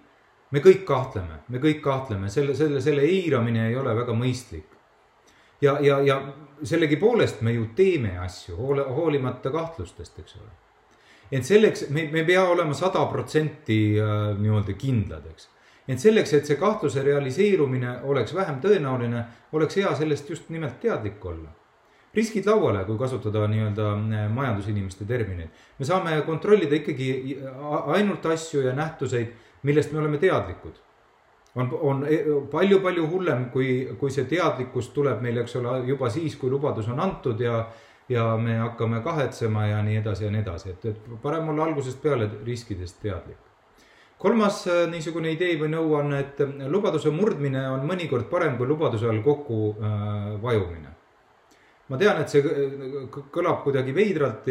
me 0.51 0.59
kõik 0.59 0.83
kahtleme, 0.85 1.39
me 1.49 1.59
kõik 1.59 1.81
kahtleme, 1.81 2.29
selle, 2.29 2.55
selle, 2.55 2.81
selle 2.81 3.01
eiramine 3.01 3.69
ei 3.69 3.75
ole 3.75 3.95
väga 3.95 4.13
mõistlik. 4.13 4.67
ja, 5.61 5.77
ja, 5.81 6.01
ja 6.01 6.21
sellegipoolest 6.63 7.41
me 7.41 7.53
ju 7.53 7.69
teeme 7.75 8.17
asju 8.17 8.55
hoole, 8.55 8.83
hoolimata 8.83 9.51
kahtlustest, 9.51 10.19
eks 10.19 10.35
ole 10.35 10.62
ent 11.33 11.47
selleks 11.47 11.87
me, 11.89 12.05
me 12.11 12.21
ei 12.21 12.27
pea 12.27 12.43
olema 12.49 12.75
sada 12.77 13.05
protsenti 13.09 13.79
äh, 13.97 14.29
nii-öelda 14.37 14.75
kindlad, 14.79 15.25
eks. 15.31 15.49
ent 15.89 16.03
selleks, 16.03 16.35
et 16.37 16.47
see 16.47 16.59
kahtluse 16.59 17.03
realiseerumine 17.03 17.97
oleks 18.09 18.35
vähem 18.37 18.61
tõenäoline, 18.63 19.25
oleks 19.57 19.81
hea 19.81 19.91
sellest 19.99 20.29
just 20.29 20.49
nimelt 20.53 20.79
teadlik 20.81 21.25
olla. 21.25 21.49
riskid 22.13 22.45
lauale, 22.45 22.83
kui 22.85 22.97
kasutada 22.97 23.47
nii-öelda 23.49 23.95
majandusinimeste 24.29 25.05
termineid. 25.09 25.49
me 25.79 25.85
saame 25.85 26.21
kontrollida 26.25 26.75
ikkagi 26.75 27.39
ainult 27.97 28.25
asju 28.25 28.61
ja 28.61 28.73
nähtuseid, 28.73 29.33
millest 29.63 29.91
me 29.91 29.99
oleme 29.99 30.17
teadlikud 30.17 30.81
on, 31.55 31.69
on 31.81 32.05
palju-palju 32.51 33.07
hullem, 33.07 33.45
kui, 33.53 33.95
kui 33.99 34.11
see 34.11 34.25
teadlikkus 34.29 34.89
tuleb 34.95 35.21
meil, 35.21 35.37
eks 35.43 35.57
ole, 35.59 35.79
juba 35.87 36.09
siis, 36.13 36.35
kui 36.39 36.49
lubadus 36.49 36.89
on 36.89 37.01
antud 37.03 37.41
ja 37.41 37.63
ja 38.09 38.37
me 38.37 38.57
hakkame 38.57 39.01
kahetsema 39.01 39.65
ja 39.67 39.81
nii 39.83 39.97
edasi 40.01 40.25
ja 40.25 40.31
nii 40.31 40.41
edasi, 40.41 40.69
et, 40.69 40.85
et 40.85 41.09
parem 41.21 41.49
olla 41.49 41.63
algusest 41.63 42.01
peale 42.01 42.29
riskidest 42.45 43.01
teadlik. 43.01 43.37
kolmas 44.17 44.67
äh, 44.67 44.85
niisugune 44.91 45.31
idee 45.31 45.55
või 45.59 45.71
nõuanne, 45.73 46.19
et 46.19 46.67
lubaduse 46.71 47.11
murdmine 47.11 47.63
on 47.69 47.87
mõnikord 47.87 48.29
parem 48.31 48.57
kui 48.57 48.67
lubaduse 48.67 49.09
all 49.09 49.23
kokku 49.23 49.75
äh, 49.79 50.41
vajumine. 50.41 50.93
ma 51.89 51.97
tean, 51.97 52.21
et 52.21 52.29
see 52.29 52.43
kõlab 53.11 53.63
kuidagi 53.63 53.95
veidralt, 53.95 54.47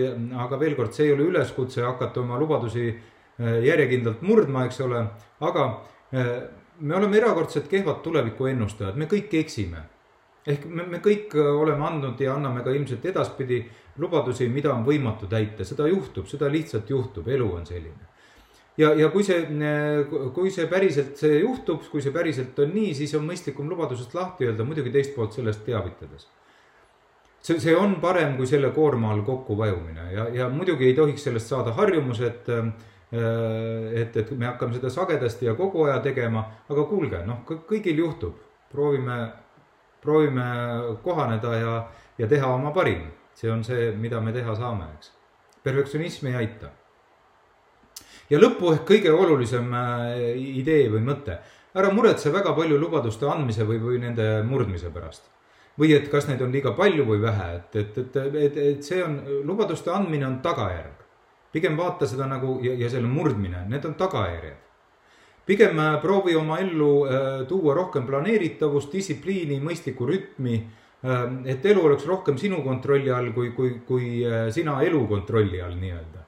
aga 0.46 0.58
veel 0.60 0.76
kord, 0.76 0.92
see 0.92 1.06
ei 1.08 1.14
ole 1.14 1.28
üleskutse 1.30 1.82
hakata 1.82 2.20
oma 2.20 2.38
lubadusi 2.40 2.88
äh, 2.88 3.62
järjekindlalt 3.64 4.22
murdma, 4.22 4.66
eks 4.66 4.80
ole, 4.80 5.06
aga 5.40 5.64
äh, 6.12 6.36
me 6.80 6.96
oleme 6.96 7.16
erakordselt 7.16 7.68
kehvad 7.68 8.02
tulevikuennustajad, 8.04 8.96
me 8.96 9.08
kõik 9.10 9.34
eksime 9.40 9.91
ehk 10.46 10.64
me, 10.66 10.86
me 10.90 11.00
kõik 11.04 11.36
äh, 11.38 11.50
oleme 11.62 11.86
andnud 11.86 12.20
ja 12.20 12.34
anname 12.36 12.64
ka 12.64 12.74
ilmselt 12.74 13.04
edaspidi 13.12 13.62
lubadusi, 14.02 14.48
mida 14.48 14.72
on 14.72 14.86
võimatu 14.86 15.28
täita, 15.30 15.66
seda 15.68 15.86
juhtub, 15.90 16.26
seda 16.30 16.48
lihtsalt 16.50 16.90
juhtub, 16.90 17.28
elu 17.28 17.48
on 17.52 17.66
selline. 17.68 18.10
ja, 18.80 18.92
ja 18.96 19.08
kui 19.12 19.24
see, 19.24 19.42
kui 20.34 20.50
see 20.50 20.68
päriselt 20.70 21.18
see 21.20 21.40
juhtub, 21.42 21.82
kui 21.92 22.02
see 22.02 22.14
päriselt 22.14 22.58
on 22.64 22.72
nii, 22.74 22.94
siis 22.96 23.12
on 23.18 23.26
mõistlikum 23.28 23.68
lubadusest 23.68 24.14
lahti 24.16 24.48
öelda, 24.48 24.64
muidugi 24.64 24.94
teist 24.94 25.14
poolt 25.14 25.36
sellest 25.36 25.64
teavitades. 25.66 26.28
see, 27.42 27.60
see 27.60 27.76
on 27.76 27.98
parem 28.00 28.36
kui 28.38 28.46
selle 28.46 28.70
koorma 28.72 29.12
all 29.12 29.26
kokku 29.26 29.58
vajumine. 29.58 30.08
Ja, 30.12 30.26
ja 30.32 30.48
muidugi 30.48 30.88
ei 30.88 30.94
tohiks 30.94 31.28
sellest 31.28 31.52
saada 31.52 31.76
harjumus, 31.76 32.20
et 32.20 32.48
äh, 32.48 32.72
et, 33.12 34.16
et 34.16 34.30
me 34.30 34.46
hakkame 34.46 34.72
seda 34.72 34.88
sagedasti 34.88 35.44
ja 35.44 35.52
kogu 35.54 35.84
aja 35.84 35.98
tegema, 36.00 36.46
aga 36.72 36.84
kuulge, 36.88 37.18
noh, 37.26 37.42
kõigil 37.44 37.98
juhtub, 38.00 38.38
proovime 38.72 39.18
proovime 40.02 40.44
kohaneda 41.02 41.56
ja, 41.56 41.74
ja 42.18 42.28
teha 42.28 42.54
oma 42.54 42.70
parim. 42.70 43.10
see 43.34 43.50
on 43.50 43.64
see, 43.64 43.92
mida 43.96 44.20
me 44.20 44.32
teha 44.32 44.54
saame, 44.54 44.84
eks. 44.98 45.12
perfektsionism 45.64 46.26
ei 46.28 46.34
aita. 46.36 46.70
ja 48.30 48.38
lõppu 48.38 48.74
ehk 48.74 48.88
kõige 48.88 49.12
olulisem 49.12 49.72
äh, 49.74 50.40
idee 50.62 50.88
või 50.92 51.04
mõte. 51.06 51.38
ära 51.74 51.92
muretse 51.92 52.32
väga 52.32 52.52
palju 52.52 52.78
lubaduste 52.78 53.28
andmise 53.28 53.64
või, 53.64 53.78
või 53.80 54.00
nende 54.02 54.42
murdmise 54.48 54.90
pärast. 54.90 55.30
või 55.78 55.94
et 55.96 56.10
kas 56.10 56.28
neid 56.28 56.42
on 56.42 56.52
liiga 56.52 56.74
palju 56.76 57.06
või 57.06 57.22
vähe, 57.22 57.54
et, 57.56 57.76
et, 57.76 57.98
et, 57.98 58.16
et, 58.34 58.56
et 58.56 58.84
see 58.84 59.02
on, 59.04 59.20
lubaduste 59.44 59.90
andmine 59.90 60.26
on 60.26 60.40
tagajärg. 60.42 60.98
pigem 61.52 61.76
vaata 61.76 62.06
seda 62.06 62.26
nagu 62.26 62.58
ja, 62.62 62.74
ja 62.74 62.90
selle 62.90 63.08
murdmine, 63.08 63.64
need 63.68 63.84
on 63.84 63.94
tagajärjed 63.94 64.61
pigem 65.46 65.78
äh, 65.78 66.00
proovi 66.00 66.34
oma 66.36 66.58
ellu 66.58 67.06
äh, 67.06 67.46
tuua 67.48 67.74
rohkem 67.74 68.06
planeeritavust, 68.06 68.92
distsipliini, 68.92 69.58
mõistlikku 69.62 70.06
rütmi. 70.08 70.58
Äh, 71.02 71.22
et 71.54 71.66
elu 71.66 71.86
oleks 71.88 72.06
rohkem 72.06 72.38
sinu 72.38 72.62
kontrolli 72.64 73.10
all, 73.10 73.32
kui, 73.34 73.50
kui, 73.56 73.74
kui 73.86 74.22
sina 74.54 74.80
elu 74.82 75.06
kontrolli 75.10 75.62
all 75.62 75.78
nii-öelda. 75.78 76.20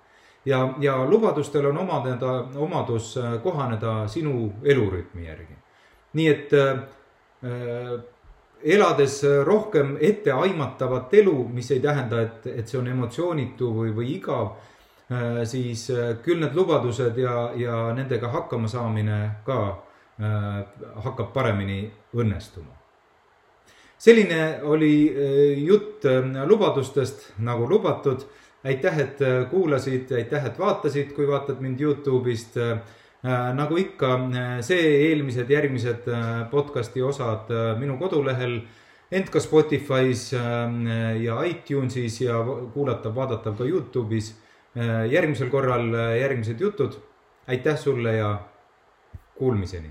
ja, 0.45 0.75
ja 0.81 0.97
lubadustel 1.09 1.67
on 1.67 1.79
omadeda, 1.79 2.33
omadus 2.61 3.15
kohaneda 3.43 4.09
sinu 4.09 4.53
elurütmi 4.63 5.27
järgi. 5.27 5.55
nii 6.15 6.27
et 6.29 6.53
äh, 6.53 8.03
elades 8.63 9.23
rohkem 9.45 9.97
etteaimatavat 10.01 11.15
elu, 11.15 11.49
mis 11.49 11.71
ei 11.71 11.81
tähenda, 11.81 12.21
et, 12.23 12.47
et 12.47 12.69
see 12.69 12.79
on 12.79 12.89
emotsioonitu 12.89 13.71
või, 13.73 13.91
või 13.97 14.15
igav 14.17 14.55
siis 15.45 15.91
äh, 15.91 16.15
küll 16.25 16.41
need 16.41 16.55
lubadused 16.57 17.19
ja, 17.21 17.51
ja 17.57 17.81
nendega 17.97 18.31
hakkama 18.33 18.69
saamine 18.69 19.19
ka 19.45 19.59
äh, 19.69 20.63
hakkab 21.05 21.33
paremini 21.35 21.91
õnnestuma. 22.15 22.73
selline 23.99 24.61
oli 24.63 25.15
jutt 25.65 26.05
lubadustest 26.47 27.33
nagu 27.39 27.69
lubatud. 27.69 28.25
aitäh, 28.65 28.99
et 28.99 29.19
kuulasid, 29.51 30.13
aitäh, 30.13 30.45
et 30.47 30.59
vaatasid, 30.59 31.13
kui 31.13 31.27
vaatad 31.29 31.61
mind 31.61 31.81
Youtube'ist. 31.81 32.57
nagu 33.55 33.77
ikka, 33.77 34.19
see, 34.61 35.09
eelmised, 35.09 35.51
järgmised 35.51 36.09
podcast'i 36.51 37.03
osad 37.03 37.49
minu 37.79 37.97
kodulehel 37.99 38.63
ent 39.13 39.31
ka 39.31 39.41
Spotify's 39.41 40.33
ja 41.21 41.43
iTunesis 41.45 42.21
ja 42.21 42.41
kuulatav, 42.75 43.15
vaadatav 43.15 43.57
ka 43.57 43.65
Youtube'is 43.65 44.35
Äh, 44.35 44.44
järgmisel 45.11 45.51
korral 45.51 45.95
äh, 45.95 46.17
järgmised 46.21 46.61
jutud. 46.61 46.93
aitäh 47.47 47.77
sulle 47.79 48.17
ja 48.17 48.41
kuulmiseni 49.35 49.91